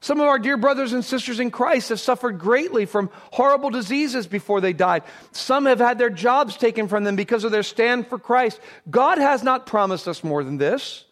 Some 0.00 0.20
of 0.20 0.26
our 0.26 0.38
dear 0.38 0.58
brothers 0.58 0.92
and 0.92 1.02
sisters 1.02 1.40
in 1.40 1.50
Christ 1.50 1.88
have 1.88 1.98
suffered 1.98 2.38
greatly 2.38 2.84
from 2.84 3.08
horrible 3.32 3.70
diseases 3.70 4.26
before 4.26 4.60
they 4.60 4.74
died. 4.74 5.04
Some 5.32 5.64
have 5.64 5.80
had 5.80 5.96
their 5.96 6.10
jobs 6.10 6.54
taken 6.58 6.86
from 6.86 7.02
them 7.02 7.16
because 7.16 7.44
of 7.44 7.50
their 7.50 7.62
stand 7.62 8.08
for 8.08 8.18
Christ. 8.18 8.60
God 8.90 9.16
has 9.16 9.42
not 9.42 9.64
promised 9.64 10.06
us 10.06 10.22
more 10.22 10.44
than 10.44 10.58
this, 10.58 11.05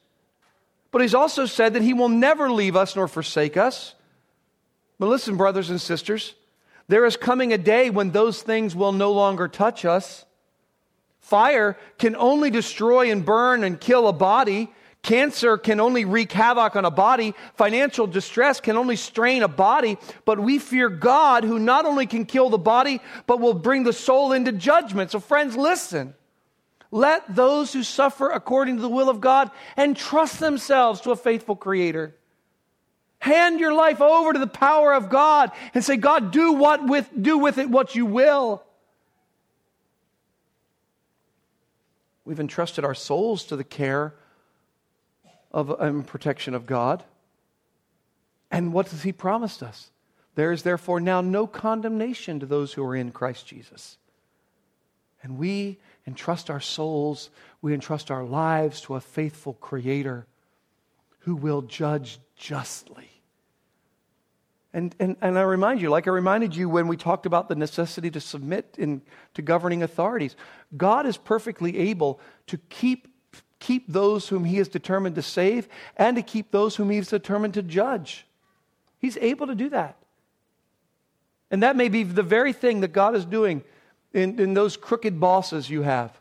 but 0.95 1.03
He's 1.03 1.13
also 1.13 1.45
said 1.45 1.75
that 1.75 1.83
He 1.83 1.93
will 1.93 2.09
never 2.09 2.53
leave 2.53 2.77
us 2.77 2.95
nor 2.95 3.09
forsake 3.09 3.57
us. 3.57 3.97
But 5.01 5.09
listen, 5.09 5.37
brothers 5.37 5.69
and 5.69 5.81
sisters, 5.81 6.35
there 6.87 7.05
is 7.05 7.17
coming 7.17 7.53
a 7.53 7.59
day 7.59 7.91
when 7.91 8.13
those 8.13 8.43
things 8.43 8.77
will 8.77 8.93
no 8.93 9.11
longer 9.11 9.49
touch 9.49 9.85
us. 9.85 10.25
Fire 11.19 11.77
can 11.99 12.15
only 12.15 12.49
destroy 12.49 13.11
and 13.11 13.25
burn 13.25 13.65
and 13.65 13.81
kill 13.81 14.07
a 14.07 14.13
body. 14.13 14.71
Cancer 15.03 15.59
can 15.59 15.81
only 15.81 16.05
wreak 16.05 16.31
havoc 16.31 16.77
on 16.77 16.85
a 16.85 16.93
body. 16.93 17.35
Financial 17.57 18.07
distress 18.07 18.61
can 18.61 18.77
only 18.77 18.95
strain 18.95 19.43
a 19.43 19.49
body. 19.49 19.99
But 20.25 20.39
we 20.39 20.61
fear 20.61 20.89
God 20.89 21.43
who 21.43 21.59
not 21.59 21.87
only 21.87 22.07
can 22.07 22.25
kill 22.25 22.51
the 22.51 22.57
body, 22.59 23.01
but 23.27 23.41
will 23.41 23.55
bring 23.55 23.83
the 23.83 23.93
soul 23.93 24.31
into 24.31 24.53
judgment. 24.53 25.11
So, 25.11 25.19
friends, 25.19 25.57
listen. 25.57 26.15
Let 26.95 27.35
those 27.35 27.73
who 27.73 27.83
suffer 27.83 28.31
according 28.31 28.77
to 28.77 28.83
the 28.83 28.89
will 28.89 29.09
of 29.09 29.21
God 29.21 29.51
entrust 29.77 30.39
themselves 30.39 31.01
to 31.01 31.11
a 31.11 31.17
faithful 31.17 31.57
Creator. 31.57 32.15
Hand 33.19 33.59
your 33.59 33.75
life 33.75 34.01
over 34.01 34.33
to 34.33 34.39
the 34.39 34.47
power 34.47 34.95
of 34.95 35.11
God 35.11 35.51
and 35.75 35.83
say, 35.83 35.97
God, 35.97 36.31
do 36.31 36.53
what 36.53 36.87
with 36.87 37.11
do 37.21 37.37
with 37.37 37.59
it 37.59 37.69
what 37.69 37.97
you 37.97 38.07
will. 38.07 38.63
We've 42.25 42.39
entrusted 42.39 42.85
our 42.85 42.95
souls 42.95 43.43
to 43.47 43.57
the 43.57 43.65
care 43.65 44.15
of 45.51 45.71
and 45.71 46.07
protection 46.07 46.55
of 46.55 46.65
God. 46.65 47.03
And 48.53 48.73
what 48.73 48.91
has 48.91 49.03
He 49.03 49.11
promised 49.11 49.65
us? 49.65 49.91
There 50.37 50.53
is 50.53 50.63
therefore 50.63 51.01
now 51.01 51.23
no 51.23 51.49
condemnation 51.49 52.39
to 52.39 52.47
those 52.47 52.75
who 52.75 52.85
are 52.85 52.95
in 52.95 53.11
Christ 53.11 53.49
Jesus. 53.49 53.99
And 55.25 55.39
we 55.39 55.79
entrust 56.07 56.51
our 56.51 56.61
souls, 56.61 57.31
we 57.63 57.73
entrust 57.75 58.11
our 58.11 58.25
lives 58.25 58.81
to 58.83 58.95
a 58.95 59.01
faithful 59.01 59.55
Creator 59.55 60.27
who 61.21 61.35
will 61.35 61.63
judge 61.63 62.19
justly. 62.37 63.11
And, 64.75 64.95
and, 64.99 65.17
and 65.23 65.39
I 65.39 65.43
remind 65.43 65.81
you, 65.81 65.89
like 65.89 66.09
I 66.09 66.11
reminded 66.11 66.57
you 66.57 66.69
when 66.69 66.89
we 66.89 66.97
talked 66.97 67.27
about 67.27 67.49
the 67.49 67.55
necessity 67.55 68.11
to 68.11 68.21
submit 68.21 68.75
in, 68.77 69.03
to 69.35 69.41
governing 69.41 69.85
authorities, 69.85 70.35
God 70.77 71.07
is 71.07 71.17
perfectly 71.17 71.79
able 71.79 72.21
to 72.49 72.59
keep 72.69 73.09
keep 73.61 73.91
those 73.91 74.29
whom 74.29 74.45
he 74.45 74.59
is 74.59 74.69
determined 74.69 75.15
to 75.15 75.23
save 75.23 75.69
and 75.97 76.17
to 76.17 76.23
keep 76.23 76.51
those 76.51 76.77
whom 76.77 76.91
he's 76.91 77.09
determined 77.09 77.55
to 77.55 77.63
judge. 77.63 78.27
He's 78.99 79.17
able 79.17 79.47
to 79.47 79.55
do 79.55 79.71
that. 79.71 79.97
And 81.51 81.63
that 81.63 81.75
may 81.75 81.89
be 81.89 82.03
the 82.03 82.23
very 82.23 82.53
thing 82.53 82.81
that 82.81 82.93
God 82.93 83.15
is 83.15 83.25
doing 83.25 83.65
in, 84.15 84.41
in 84.41 84.55
those 84.55 84.77
crooked 84.77 85.21
bosses 85.21 85.69
you 85.69 85.83
have. 85.83 86.19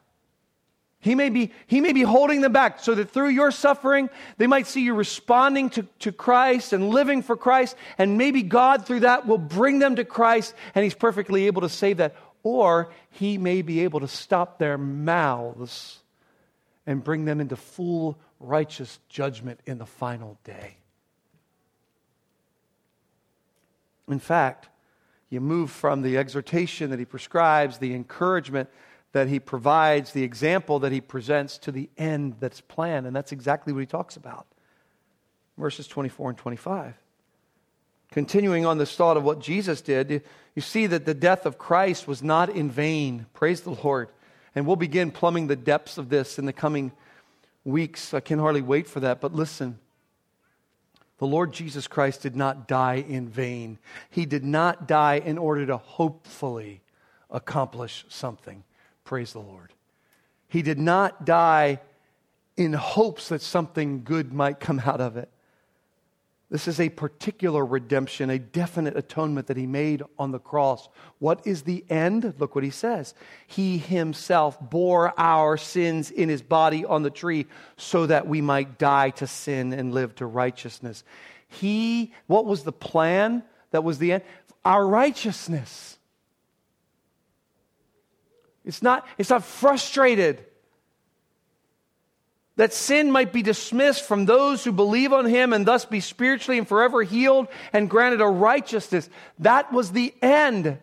He 0.99 1.15
may, 1.15 1.29
be, 1.29 1.51
he 1.67 1.81
may 1.81 1.91
be 1.91 2.01
holding 2.01 2.39
them 2.39 2.53
back 2.53 2.79
so 2.79 2.95
that 2.95 3.11
through 3.11 3.29
your 3.29 3.51
suffering, 3.51 4.09
they 4.37 4.47
might 4.47 4.67
see 4.67 4.81
you 4.81 4.93
responding 4.93 5.69
to, 5.71 5.83
to 5.99 6.13
Christ 6.13 6.71
and 6.71 6.89
living 6.89 7.21
for 7.21 7.35
Christ. 7.35 7.75
And 7.97 8.17
maybe 8.17 8.41
God, 8.41 8.85
through 8.85 9.01
that, 9.01 9.27
will 9.27 9.37
bring 9.37 9.79
them 9.79 9.97
to 9.97 10.05
Christ 10.05 10.55
and 10.73 10.83
He's 10.83 10.93
perfectly 10.93 11.47
able 11.47 11.61
to 11.61 11.69
save 11.69 11.97
that. 11.97 12.15
Or 12.41 12.93
He 13.11 13.37
may 13.37 13.61
be 13.61 13.81
able 13.81 13.99
to 13.99 14.07
stop 14.07 14.59
their 14.59 14.77
mouths 14.77 15.99
and 16.87 17.03
bring 17.03 17.25
them 17.25 17.41
into 17.41 17.57
full 17.57 18.17
righteous 18.39 18.99
judgment 19.09 19.59
in 19.65 19.79
the 19.79 19.85
final 19.85 20.37
day. 20.45 20.77
In 24.07 24.19
fact, 24.19 24.69
you 25.33 25.41
move 25.41 25.71
from 25.71 26.03
the 26.03 26.17
exhortation 26.17 26.91
that 26.91 26.99
he 26.99 27.05
prescribes, 27.05 27.79
the 27.79 27.93
encouragement 27.93 28.69
that 29.13 29.27
he 29.27 29.39
provides, 29.39 30.11
the 30.11 30.23
example 30.23 30.79
that 30.79 30.91
he 30.91 31.01
presents, 31.01 31.57
to 31.57 31.71
the 31.71 31.89
end 31.97 32.35
that's 32.39 32.61
planned. 32.61 33.07
And 33.07 33.15
that's 33.15 33.31
exactly 33.31 33.73
what 33.73 33.79
he 33.79 33.85
talks 33.85 34.15
about. 34.15 34.45
Verses 35.57 35.87
24 35.87 36.29
and 36.29 36.37
25. 36.37 36.93
Continuing 38.11 38.65
on 38.65 38.77
this 38.77 38.95
thought 38.95 39.17
of 39.17 39.23
what 39.23 39.39
Jesus 39.39 39.81
did, 39.81 40.23
you 40.53 40.61
see 40.61 40.85
that 40.85 41.05
the 41.05 41.15
death 41.15 41.47
of 41.47 41.57
Christ 41.57 42.07
was 42.07 42.21
not 42.21 42.49
in 42.49 42.69
vain. 42.69 43.25
Praise 43.33 43.61
the 43.61 43.71
Lord. 43.71 44.09
And 44.53 44.67
we'll 44.67 44.75
begin 44.75 45.09
plumbing 45.09 45.47
the 45.47 45.55
depths 45.55 45.97
of 45.97 46.09
this 46.09 46.37
in 46.37 46.45
the 46.45 46.53
coming 46.53 46.91
weeks. 47.65 48.13
I 48.13 48.19
can 48.19 48.37
hardly 48.37 48.61
wait 48.61 48.87
for 48.87 48.99
that. 48.99 49.19
But 49.19 49.33
listen, 49.33 49.79
the 51.17 51.27
Lord 51.27 51.53
Jesus 51.53 51.87
Christ 51.87 52.21
did 52.21 52.35
not 52.35 52.67
die 52.67 52.95
in 53.07 53.27
vain. 53.27 53.79
He 54.09 54.25
did 54.25 54.43
not 54.43 54.87
die 54.87 55.15
in 55.15 55.37
order 55.37 55.65
to 55.67 55.77
hopefully 55.77 56.81
accomplish 57.29 58.05
something. 58.09 58.63
Praise 59.03 59.33
the 59.33 59.39
Lord. 59.39 59.73
He 60.47 60.61
did 60.61 60.79
not 60.79 61.25
die 61.25 61.79
in 62.55 62.73
hopes 62.73 63.29
that 63.29 63.41
something 63.41 64.03
good 64.03 64.33
might 64.33 64.59
come 64.59 64.79
out 64.85 65.01
of 65.01 65.17
it. 65.17 65.29
This 66.53 66.67
is 66.67 66.79
a 66.79 66.89
particular 66.89 67.65
redemption, 67.65 68.29
a 68.29 68.37
definite 68.37 68.95
atonement 68.95 69.47
that 69.47 69.57
he 69.57 69.65
made 69.65 70.03
on 70.19 70.29
the 70.29 70.37
cross. 70.37 70.87
What 71.17 71.47
is 71.47 71.63
the 71.63 71.83
end? 71.89 72.35
Look 72.37 72.53
what 72.53 72.63
he 72.63 72.69
says. 72.69 73.15
He 73.47 73.79
himself 73.79 74.59
bore 74.61 75.19
our 75.19 75.57
sins 75.57 76.11
in 76.11 76.29
his 76.29 76.43
body 76.43 76.85
on 76.85 77.01
the 77.01 77.09
tree 77.09 77.47
so 77.75 78.05
that 78.05 78.27
we 78.27 78.39
might 78.39 78.77
die 78.77 79.09
to 79.09 79.25
sin 79.25 79.73
and 79.73 79.95
live 79.95 80.13
to 80.17 80.27
righteousness. 80.27 81.03
He, 81.47 82.13
what 82.27 82.45
was 82.45 82.61
the 82.61 82.71
plan? 82.71 83.41
That 83.71 83.83
was 83.83 83.97
the 83.97 84.11
end? 84.11 84.23
Our 84.63 84.85
righteousness. 84.85 85.97
It's 88.63 88.83
not, 88.83 89.07
it's 89.17 89.31
not 89.31 89.43
frustrated 89.43 90.45
that 92.55 92.73
sin 92.73 93.11
might 93.11 93.33
be 93.33 93.41
dismissed 93.41 94.03
from 94.03 94.25
those 94.25 94.63
who 94.63 94.71
believe 94.71 95.11
on 95.11 95.25
him 95.25 95.53
and 95.53 95.65
thus 95.65 95.85
be 95.85 95.99
spiritually 95.99 96.57
and 96.57 96.67
forever 96.67 97.01
healed 97.01 97.47
and 97.71 97.89
granted 97.89 98.21
a 98.21 98.27
righteousness. 98.27 99.09
That 99.39 99.73
was 99.73 99.91
the 99.91 100.13
end. 100.21 100.77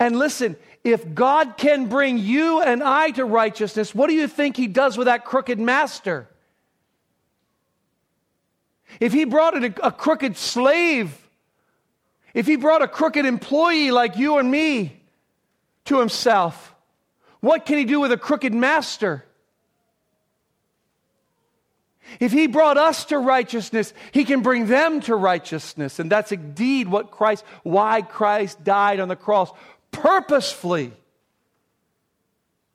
And 0.00 0.18
listen, 0.18 0.56
if 0.82 1.14
God 1.14 1.56
can 1.56 1.86
bring 1.86 2.18
you 2.18 2.60
and 2.60 2.82
I 2.82 3.10
to 3.12 3.24
righteousness, 3.24 3.94
what 3.94 4.08
do 4.08 4.14
you 4.14 4.26
think 4.26 4.56
he 4.56 4.66
does 4.66 4.98
with 4.98 5.06
that 5.06 5.24
crooked 5.24 5.60
master? 5.60 6.28
if 9.00 9.12
he 9.12 9.24
brought 9.24 9.62
a, 9.62 9.86
a 9.86 9.92
crooked 9.92 10.36
slave, 10.36 11.16
if 12.32 12.46
he 12.46 12.56
brought 12.56 12.82
a 12.82 12.88
crooked 12.88 13.26
employee 13.26 13.90
like 13.90 14.16
you 14.16 14.38
and 14.38 14.50
me 14.50 15.00
to 15.86 15.98
himself, 15.98 16.74
what 17.40 17.66
can 17.66 17.78
he 17.78 17.84
do 17.84 18.00
with 18.00 18.12
a 18.12 18.16
crooked 18.16 18.54
master? 18.54 19.24
If 22.20 22.32
he 22.32 22.46
brought 22.46 22.76
us 22.76 23.04
to 23.06 23.18
righteousness, 23.18 23.92
he 24.12 24.24
can 24.24 24.42
bring 24.42 24.66
them 24.66 25.00
to 25.02 25.16
righteousness. 25.16 25.98
And 25.98 26.10
that's 26.10 26.32
indeed 26.32 26.88
what 26.88 27.10
Christ, 27.10 27.44
why 27.62 28.02
Christ 28.02 28.62
died 28.64 29.00
on 29.00 29.08
the 29.08 29.16
cross 29.16 29.50
purposefully. 29.90 30.92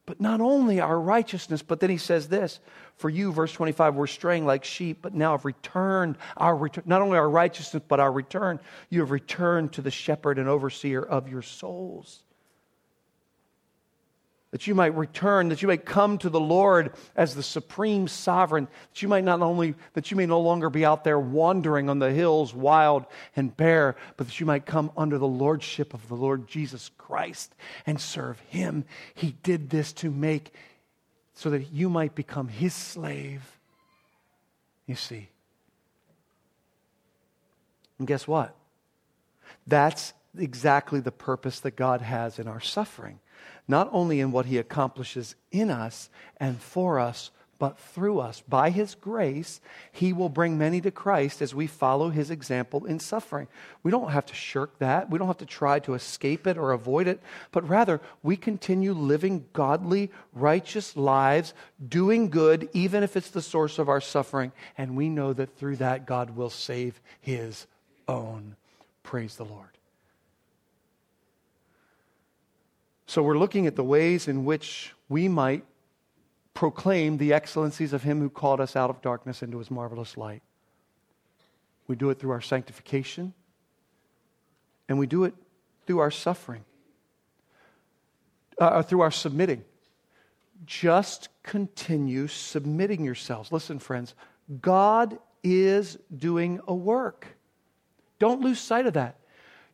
But 0.06 0.20
not 0.20 0.42
only 0.42 0.80
our 0.80 1.00
righteousness, 1.00 1.62
but 1.62 1.80
then 1.80 1.90
he 1.90 1.98
says 1.98 2.28
this 2.28 2.60
for 2.98 3.10
you, 3.10 3.32
verse 3.32 3.54
25, 3.54 3.96
we're 3.96 4.08
straying 4.08 4.46
like 4.46 4.66
sheep, 4.66 5.00
but 5.02 5.14
now 5.14 5.32
have 5.32 5.46
returned 5.46 6.18
our 6.36 6.56
return, 6.56 6.84
not 6.86 7.02
only 7.02 7.18
our 7.18 7.30
righteousness, 7.30 7.82
but 7.88 8.02
our 8.02 8.12
return. 8.12 8.60
You 8.90 9.00
have 9.00 9.12
returned 9.12 9.72
to 9.74 9.82
the 9.82 9.92
shepherd 9.92 10.38
and 10.38 10.50
overseer 10.50 11.02
of 11.02 11.30
your 11.30 11.42
souls 11.42 12.24
that 14.52 14.66
you 14.66 14.74
might 14.74 14.96
return, 14.96 15.50
that 15.50 15.62
you 15.62 15.68
might 15.68 15.86
come 15.86 16.18
to 16.18 16.30
the 16.30 16.40
Lord 16.40 16.94
as 17.16 17.36
the 17.36 17.44
supreme 17.44 18.08
sovereign, 18.08 18.68
that 18.92 19.02
you 19.02 19.08
might 19.08 19.24
not 19.24 19.42
only, 19.42 19.76
that 19.94 20.10
you 20.10 20.18
may 20.18 20.26
no 20.26 20.40
longer 20.40 20.70
be 20.70 20.84
out 20.84 21.04
there 21.04 21.20
wandering 21.20 21.90
on 21.90 22.00
the 22.00 22.12
hills 22.12 22.54
wild 22.54 23.06
and 23.36 23.56
bare, 23.56 23.96
but 24.18 24.28
that 24.28 24.40
you 24.40 24.46
might 24.46 24.66
come 24.66 24.92
under 24.98 25.18
the 25.18 25.28
lordship 25.28 25.94
of 25.94 26.08
the 26.08 26.16
Lord 26.16 26.48
Jesus 26.48 26.90
Christ 26.98 27.54
and 27.86 28.02
serve 28.02 28.40
him. 28.50 28.86
He 29.14 29.36
did 29.44 29.70
this 29.70 29.94
to 29.94 30.10
make 30.10 30.54
so 31.36 31.52
that 31.52 31.72
you 31.72 31.90
might 31.90 32.16
become 32.16 32.48
his 32.48 32.74
slave. 32.74 33.60
You 34.88 34.96
see. 34.96 35.30
And 38.00 38.08
guess 38.08 38.28
what? 38.28 38.56
That's 39.68 40.14
exactly 40.38 41.00
the 41.02 41.12
purpose 41.12 41.60
that 41.60 41.76
God 41.76 42.02
has 42.02 42.40
in 42.40 42.48
our 42.48 42.60
suffering 42.60 43.20
not 43.70 43.88
only 43.94 44.20
in 44.20 44.34
what 44.34 44.48
he 44.48 44.58
accomplishes 44.58 45.36
in 45.52 45.70
us 45.70 46.10
and 46.38 46.60
for 46.60 47.00
us, 47.00 47.32
but 47.60 47.78
through 47.78 48.20
us. 48.20 48.42
By 48.48 48.70
his 48.70 48.96
grace, 48.96 49.60
he 49.92 50.14
will 50.14 50.30
bring 50.30 50.58
many 50.58 50.80
to 50.82 50.92
Christ 50.92 51.42
as 51.42 51.54
we 51.54 51.68
follow 51.68 52.10
his 52.10 52.32
example 52.32 52.86
in 52.86 53.00
suffering. 53.00 53.48
We 53.84 53.92
don't 53.92 54.12
have 54.12 54.26
to 54.28 54.34
shirk 54.34 54.80
that. 54.80 55.10
We 55.10 55.20
don't 55.20 55.28
have 55.28 55.38
to 55.40 55.46
try 55.46 55.80
to 55.80 55.94
escape 55.94 56.48
it 56.48 56.58
or 56.58 56.72
avoid 56.72 57.08
it, 57.08 57.20
but 57.52 57.68
rather 57.68 58.00
we 58.24 58.38
continue 58.38 58.94
living 58.94 59.46
godly, 59.52 60.10
righteous 60.34 60.96
lives, 60.96 61.54
doing 61.86 62.30
good, 62.30 62.70
even 62.74 63.04
if 63.04 63.18
it's 63.18 63.30
the 63.30 63.42
source 63.42 63.78
of 63.78 63.90
our 63.90 64.02
suffering. 64.02 64.54
And 64.78 64.96
we 64.96 65.10
know 65.10 65.34
that 65.34 65.58
through 65.58 65.76
that, 65.78 66.06
God 66.06 66.36
will 66.38 66.50
save 66.50 67.02
his 67.20 67.68
own. 68.08 68.56
Praise 69.04 69.36
the 69.36 69.46
Lord. 69.46 69.79
So 73.20 73.24
we're 73.24 73.38
looking 73.38 73.68
at 73.68 73.76
the 73.76 73.84
ways 73.84 74.30
in 74.30 74.46
which 74.46 74.94
we 75.10 75.28
might 75.28 75.66
proclaim 76.54 77.18
the 77.18 77.34
excellencies 77.34 77.92
of 77.92 78.02
Him 78.02 78.22
who 78.22 78.30
called 78.30 78.62
us 78.62 78.78
out 78.78 78.90
of 78.90 79.02
darkness 79.02 79.44
into 79.44 79.58
His 79.60 79.70
marvelous 79.70 80.16
light. 80.16 80.42
We 81.86 81.98
do 81.98 82.12
it 82.12 82.20
through 82.22 82.32
our 82.32 82.40
sanctification, 82.40 83.34
and 84.88 84.98
we 84.98 85.06
do 85.06 85.26
it 85.26 85.34
through 85.86 86.00
our 86.00 86.12
suffering, 86.12 86.64
uh, 88.58 88.64
uh 88.64 88.84
through 88.84 89.02
our 89.02 89.12
submitting. 89.12 89.66
Just 90.66 91.28
continue 91.44 92.28
submitting 92.28 93.04
yourselves. 93.04 93.52
Listen, 93.52 93.80
friends, 93.80 94.16
God 94.62 95.20
is 95.44 95.98
doing 96.16 96.62
a 96.70 96.74
work. 96.74 97.28
Don't 98.18 98.40
lose 98.40 98.62
sight 98.62 98.88
of 98.88 98.94
that. 98.94 99.19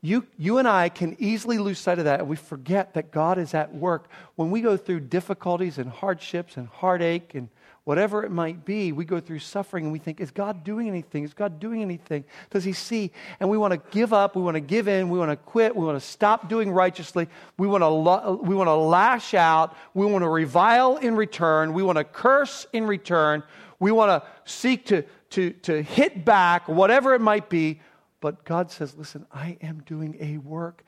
You, 0.05 0.27
you 0.37 0.59
and 0.59 0.67
I 0.67 0.89
can 0.89 1.15
easily 1.17 1.57
lose 1.57 1.79
sight 1.79 1.97
of 1.97 2.05
that 2.05 2.19
and 2.19 2.29
we 2.29 2.35
forget 2.35 2.93
that 2.93 3.09
God 3.09 3.39
is 3.39 3.55
at 3.55 3.73
work. 3.73 4.07
When 4.35 4.51
we 4.51 4.61
go 4.61 4.77
through 4.77 4.99
difficulties 4.99 5.79
and 5.79 5.89
hardships 5.89 6.57
and 6.57 6.67
heartache 6.67 7.33
and 7.33 7.49
whatever 7.85 8.23
it 8.23 8.29
might 8.29 8.65
be, 8.65 8.91
we 8.91 9.03
go 9.03 9.19
through 9.19 9.39
suffering 9.39 9.85
and 9.85 9.91
we 9.91 9.97
think, 9.97 10.21
is 10.21 10.29
God 10.29 10.63
doing 10.63 10.87
anything? 10.87 11.23
Is 11.23 11.33
God 11.33 11.59
doing 11.59 11.81
anything? 11.81 12.23
Does 12.51 12.63
He 12.63 12.71
see? 12.71 13.11
And 13.39 13.49
we 13.49 13.57
want 13.57 13.73
to 13.73 13.81
give 13.89 14.13
up, 14.13 14.35
we 14.35 14.43
want 14.43 14.53
to 14.53 14.61
give 14.61 14.87
in, 14.87 15.09
we 15.09 15.17
want 15.17 15.31
to 15.31 15.37
quit, 15.37 15.75
we 15.75 15.83
want 15.83 15.99
to 15.99 16.07
stop 16.07 16.49
doing 16.49 16.71
righteously, 16.71 17.27
we 17.57 17.67
want 17.67 17.81
to, 17.81 18.43
we 18.43 18.53
want 18.53 18.67
to 18.67 18.75
lash 18.75 19.33
out, 19.33 19.75
we 19.95 20.05
want 20.05 20.21
to 20.21 20.29
revile 20.29 20.97
in 20.97 21.15
return, 21.15 21.73
we 21.73 21.81
want 21.81 21.97
to 21.97 22.03
curse 22.03 22.67
in 22.73 22.85
return, 22.85 23.41
we 23.79 23.91
want 23.91 24.09
to 24.23 24.29
seek 24.51 24.85
to, 24.85 25.03
to, 25.31 25.49
to 25.63 25.81
hit 25.81 26.23
back, 26.23 26.67
whatever 26.67 27.15
it 27.15 27.21
might 27.21 27.49
be. 27.49 27.79
But 28.25 28.43
God 28.43 28.71
says, 28.71 28.97
listen, 28.97 29.27
I 29.31 29.55
am 29.61 29.83
doing 29.85 30.17
a 30.19 30.39
work. 30.39 30.83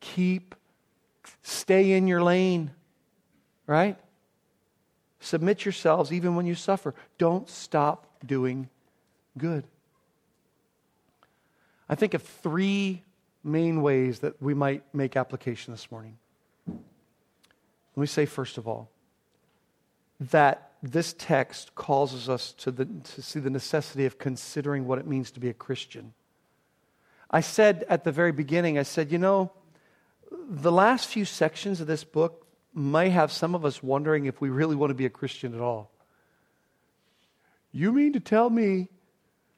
Keep, 0.00 0.56
stay 1.40 1.92
in 1.92 2.08
your 2.08 2.20
lane, 2.20 2.72
right? 3.68 3.96
Submit 5.20 5.64
yourselves 5.64 6.12
even 6.12 6.34
when 6.34 6.46
you 6.46 6.56
suffer. 6.56 6.96
Don't 7.16 7.48
stop 7.48 8.08
doing 8.26 8.68
good. 9.38 9.68
I 11.88 11.94
think 11.94 12.14
of 12.14 12.24
three 12.24 13.04
main 13.44 13.82
ways 13.82 14.18
that 14.18 14.42
we 14.42 14.52
might 14.52 14.82
make 14.92 15.16
application 15.16 15.72
this 15.72 15.92
morning. 15.92 16.18
Let 16.66 18.00
me 18.00 18.08
say, 18.08 18.26
first 18.26 18.58
of 18.58 18.66
all, 18.66 18.90
that 20.18 20.72
this 20.82 21.14
text 21.16 21.72
causes 21.76 22.28
us 22.28 22.50
to, 22.54 22.72
the, 22.72 22.86
to 23.14 23.22
see 23.22 23.38
the 23.38 23.48
necessity 23.48 24.06
of 24.06 24.18
considering 24.18 24.88
what 24.88 24.98
it 24.98 25.06
means 25.06 25.30
to 25.30 25.38
be 25.38 25.50
a 25.50 25.54
Christian. 25.54 26.14
I 27.30 27.40
said 27.40 27.84
at 27.88 28.04
the 28.04 28.12
very 28.12 28.32
beginning, 28.32 28.78
I 28.78 28.82
said, 28.82 29.12
you 29.12 29.18
know, 29.18 29.52
the 30.32 30.72
last 30.72 31.06
few 31.06 31.24
sections 31.24 31.80
of 31.80 31.86
this 31.86 32.02
book 32.02 32.46
may 32.74 33.10
have 33.10 33.30
some 33.30 33.54
of 33.54 33.64
us 33.64 33.82
wondering 33.82 34.26
if 34.26 34.40
we 34.40 34.48
really 34.48 34.76
want 34.76 34.90
to 34.90 34.94
be 34.94 35.06
a 35.06 35.10
Christian 35.10 35.54
at 35.54 35.60
all. 35.60 35.90
You 37.72 37.92
mean 37.92 38.12
to 38.14 38.20
tell 38.20 38.50
me 38.50 38.88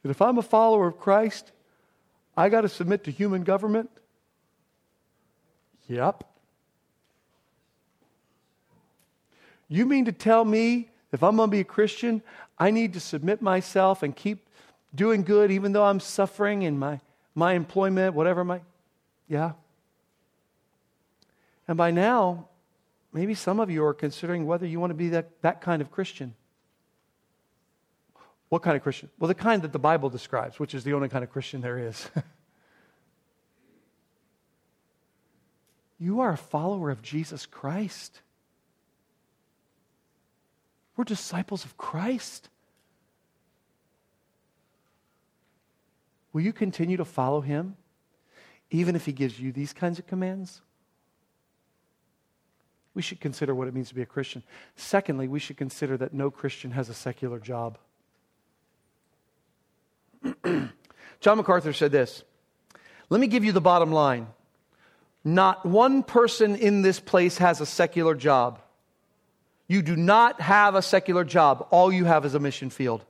that 0.02 0.10
if 0.10 0.20
I'm 0.20 0.36
a 0.38 0.42
follower 0.42 0.86
of 0.86 0.98
Christ, 0.98 1.52
I 2.36 2.50
got 2.50 2.62
to 2.62 2.68
submit 2.68 3.04
to 3.04 3.10
human 3.10 3.42
government? 3.42 3.90
Yep. 5.88 6.24
You 9.68 9.86
mean 9.86 10.04
to 10.04 10.12
tell 10.12 10.44
me 10.44 10.90
if 11.12 11.22
I'm 11.22 11.36
going 11.36 11.48
to 11.48 11.50
be 11.50 11.60
a 11.60 11.64
Christian, 11.64 12.22
I 12.58 12.70
need 12.70 12.92
to 12.94 13.00
submit 13.00 13.40
myself 13.40 14.02
and 14.02 14.14
keep 14.14 14.46
doing 14.94 15.22
good 15.22 15.50
even 15.50 15.72
though 15.72 15.84
I'm 15.84 16.00
suffering 16.00 16.62
in 16.62 16.78
my 16.78 17.00
my 17.34 17.54
employment, 17.54 18.14
whatever 18.14 18.44
my. 18.44 18.60
Yeah. 19.28 19.52
And 21.68 21.76
by 21.76 21.90
now, 21.90 22.48
maybe 23.12 23.34
some 23.34 23.60
of 23.60 23.70
you 23.70 23.84
are 23.84 23.94
considering 23.94 24.46
whether 24.46 24.66
you 24.66 24.80
want 24.80 24.90
to 24.90 24.94
be 24.94 25.10
that, 25.10 25.40
that 25.42 25.60
kind 25.60 25.80
of 25.80 25.90
Christian. 25.90 26.34
What 28.48 28.62
kind 28.62 28.76
of 28.76 28.82
Christian? 28.82 29.08
Well, 29.18 29.28
the 29.28 29.34
kind 29.34 29.62
that 29.62 29.72
the 29.72 29.78
Bible 29.78 30.10
describes, 30.10 30.58
which 30.58 30.74
is 30.74 30.84
the 30.84 30.92
only 30.92 31.08
kind 31.08 31.24
of 31.24 31.30
Christian 31.30 31.62
there 31.62 31.78
is. 31.78 32.10
you 35.98 36.20
are 36.20 36.32
a 36.32 36.36
follower 36.36 36.90
of 36.90 37.00
Jesus 37.00 37.46
Christ. 37.46 38.20
We're 40.96 41.04
disciples 41.04 41.64
of 41.64 41.78
Christ. 41.78 42.50
Will 46.32 46.40
you 46.42 46.52
continue 46.52 46.96
to 46.96 47.04
follow 47.04 47.40
him 47.40 47.76
even 48.70 48.96
if 48.96 49.04
he 49.04 49.12
gives 49.12 49.38
you 49.38 49.52
these 49.52 49.72
kinds 49.72 49.98
of 49.98 50.06
commands? 50.06 50.62
We 52.94 53.02
should 53.02 53.20
consider 53.20 53.54
what 53.54 53.68
it 53.68 53.74
means 53.74 53.88
to 53.88 53.94
be 53.94 54.02
a 54.02 54.06
Christian. 54.06 54.42
Secondly, 54.76 55.28
we 55.28 55.38
should 55.38 55.56
consider 55.56 55.96
that 55.98 56.12
no 56.12 56.30
Christian 56.30 56.72
has 56.72 56.88
a 56.88 56.94
secular 56.94 57.38
job. 57.38 57.78
John 61.20 61.36
MacArthur 61.36 61.72
said 61.72 61.92
this 61.92 62.22
Let 63.08 63.20
me 63.20 63.26
give 63.26 63.44
you 63.44 63.52
the 63.52 63.60
bottom 63.60 63.92
line. 63.92 64.26
Not 65.24 65.64
one 65.64 66.02
person 66.02 66.56
in 66.56 66.82
this 66.82 66.98
place 66.98 67.38
has 67.38 67.60
a 67.60 67.66
secular 67.66 68.14
job. 68.14 68.60
You 69.68 69.80
do 69.80 69.96
not 69.96 70.40
have 70.40 70.74
a 70.74 70.82
secular 70.82 71.24
job. 71.24 71.66
All 71.70 71.92
you 71.92 72.04
have 72.04 72.26
is 72.26 72.34
a 72.34 72.40
mission 72.40 72.68
field. 72.68 73.04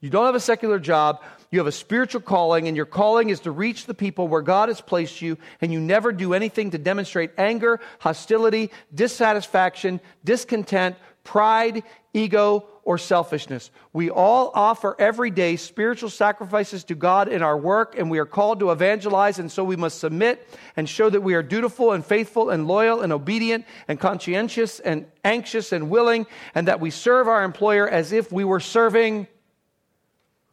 You 0.00 0.08
don't 0.08 0.26
have 0.26 0.34
a 0.34 0.40
secular 0.40 0.78
job. 0.78 1.22
You 1.50 1.58
have 1.58 1.66
a 1.66 1.72
spiritual 1.72 2.20
calling, 2.20 2.68
and 2.68 2.76
your 2.76 2.86
calling 2.86 3.30
is 3.30 3.40
to 3.40 3.50
reach 3.50 3.86
the 3.86 3.94
people 3.94 4.28
where 4.28 4.40
God 4.40 4.68
has 4.68 4.80
placed 4.80 5.20
you, 5.20 5.36
and 5.60 5.72
you 5.72 5.80
never 5.80 6.12
do 6.12 6.32
anything 6.32 6.70
to 6.70 6.78
demonstrate 6.78 7.32
anger, 7.36 7.80
hostility, 7.98 8.70
dissatisfaction, 8.94 10.00
discontent, 10.24 10.96
pride, 11.24 11.82
ego, 12.14 12.66
or 12.84 12.98
selfishness. 12.98 13.70
We 13.92 14.10
all 14.10 14.52
offer 14.54 14.96
every 14.98 15.30
day 15.30 15.56
spiritual 15.56 16.08
sacrifices 16.08 16.84
to 16.84 16.94
God 16.94 17.28
in 17.28 17.42
our 17.42 17.58
work, 17.58 17.98
and 17.98 18.10
we 18.10 18.20
are 18.20 18.26
called 18.26 18.60
to 18.60 18.70
evangelize, 18.70 19.38
and 19.40 19.50
so 19.50 19.64
we 19.64 19.76
must 19.76 19.98
submit 19.98 20.48
and 20.76 20.88
show 20.88 21.10
that 21.10 21.20
we 21.20 21.34
are 21.34 21.42
dutiful 21.42 21.92
and 21.92 22.06
faithful 22.06 22.50
and 22.50 22.66
loyal 22.66 23.02
and 23.02 23.12
obedient 23.12 23.66
and 23.88 23.98
conscientious 23.98 24.80
and 24.80 25.04
anxious 25.24 25.72
and 25.72 25.90
willing, 25.90 26.26
and 26.54 26.68
that 26.68 26.80
we 26.80 26.90
serve 26.90 27.26
our 27.26 27.42
employer 27.42 27.88
as 27.88 28.12
if 28.12 28.30
we 28.32 28.44
were 28.44 28.60
serving 28.60 29.26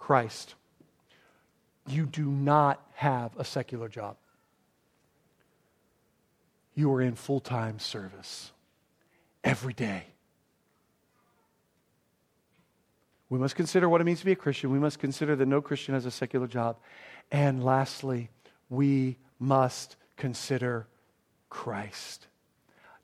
Christ, 0.07 0.55
you 1.85 2.05
do 2.05 2.23
not 2.23 2.81
have 2.93 3.35
a 3.37 3.43
secular 3.43 3.89
job. 3.89 4.15
You 6.75 6.93
are 6.93 7.01
in 7.01 7.15
full 7.15 7.41
time 7.41 7.77
service 7.77 8.53
every 9.43 9.73
day. 9.73 10.03
We 13.29 13.37
must 13.37 13.57
consider 13.57 13.89
what 13.89 13.99
it 13.99 14.05
means 14.05 14.19
to 14.19 14.25
be 14.25 14.31
a 14.31 14.37
Christian. 14.37 14.71
We 14.71 14.79
must 14.79 14.97
consider 14.97 15.35
that 15.35 15.45
no 15.45 15.59
Christian 15.59 15.93
has 15.93 16.05
a 16.05 16.11
secular 16.11 16.47
job. 16.47 16.77
And 17.29 17.61
lastly, 17.61 18.29
we 18.69 19.17
must 19.39 19.97
consider 20.15 20.87
Christ. 21.49 22.27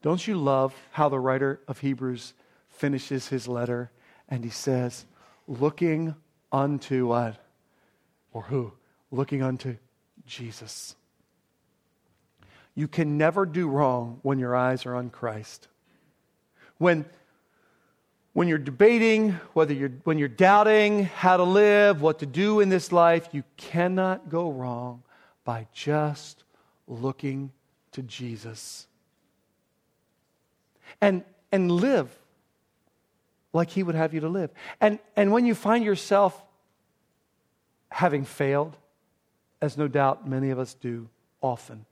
Don't 0.01 0.25
you 0.25 0.37
love 0.37 0.73
how 0.91 1.09
the 1.09 1.19
writer 1.19 1.59
of 1.67 1.79
Hebrews 1.79 2.33
finishes 2.69 3.27
his 3.27 3.45
letter 3.45 3.91
and 4.29 4.45
he 4.45 4.49
says, 4.49 5.05
looking 5.49 6.15
unto 6.53 7.07
what? 7.07 7.43
Or 8.31 8.43
who? 8.43 8.71
Looking 9.11 9.41
unto 9.41 9.75
Jesus. 10.25 10.95
You 12.75 12.87
can 12.87 13.17
never 13.17 13.45
do 13.45 13.67
wrong 13.67 14.19
when 14.21 14.39
your 14.39 14.55
eyes 14.55 14.85
are 14.85 14.95
on 14.95 15.09
Christ. 15.09 15.67
When 16.77 17.05
when 18.33 18.47
you're 18.47 18.57
debating, 18.57 19.33
whether 19.53 19.73
you're, 19.73 19.91
when 20.03 20.17
you're 20.17 20.27
doubting 20.27 21.05
how 21.05 21.37
to 21.37 21.43
live, 21.43 22.01
what 22.01 22.19
to 22.19 22.25
do 22.25 22.59
in 22.59 22.69
this 22.69 22.91
life, 22.91 23.29
you 23.31 23.43
cannot 23.57 24.27
go 24.27 24.49
wrong 24.49 25.03
by 25.45 25.67
just 25.71 26.43
looking 26.87 27.51
to 27.91 28.01
Jesus. 28.01 28.87
And, 30.99 31.23
and 31.51 31.71
live 31.71 32.09
like 33.53 33.69
He 33.69 33.83
would 33.83 33.95
have 33.95 34.13
you 34.13 34.19
to 34.21 34.29
live. 34.29 34.51
And, 34.81 34.99
and 35.15 35.31
when 35.31 35.45
you 35.45 35.55
find 35.55 35.85
yourself 35.85 36.39
having 37.89 38.25
failed, 38.25 38.75
as 39.61 39.77
no 39.77 39.87
doubt 39.87 40.27
many 40.27 40.49
of 40.49 40.59
us 40.59 40.73
do 40.73 41.07
often, 41.41 41.85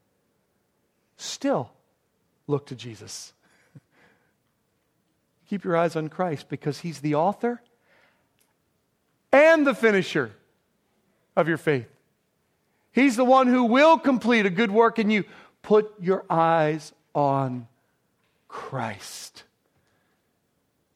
still 1.16 1.72
look 2.48 2.66
to 2.66 2.76
Jesus. 2.76 3.32
Keep 5.50 5.64
your 5.64 5.78
eyes 5.78 5.96
on 5.96 6.10
Christ 6.10 6.50
because 6.50 6.80
He's 6.80 7.00
the 7.00 7.16
author 7.16 7.62
and 9.32 9.66
the 9.66 9.76
finisher 9.76 10.32
of 11.36 11.48
your 11.48 11.58
faith. 11.58 11.88
He's 12.92 13.16
the 13.16 13.24
one 13.24 13.48
who 13.48 13.64
will 13.64 13.98
complete 13.98 14.46
a 14.46 14.50
good 14.50 14.72
work 14.72 15.00
in 15.00 15.10
you. 15.10 15.24
Put 15.62 15.94
your 16.02 16.26
eyes 16.30 16.92
on 17.16 17.68
Christ. 18.48 19.44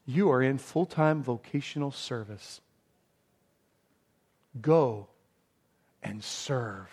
You 0.05 0.29
are 0.29 0.41
in 0.41 0.57
full 0.57 0.85
time 0.85 1.23
vocational 1.23 1.91
service. 1.91 2.61
Go 4.61 5.07
and 6.03 6.23
serve 6.23 6.89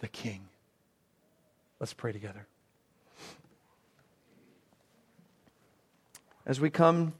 the 0.00 0.08
King. 0.08 0.48
Let's 1.78 1.94
pray 1.94 2.12
together. 2.12 2.46
as 6.46 6.60
we 6.60 6.70
come 6.70 7.14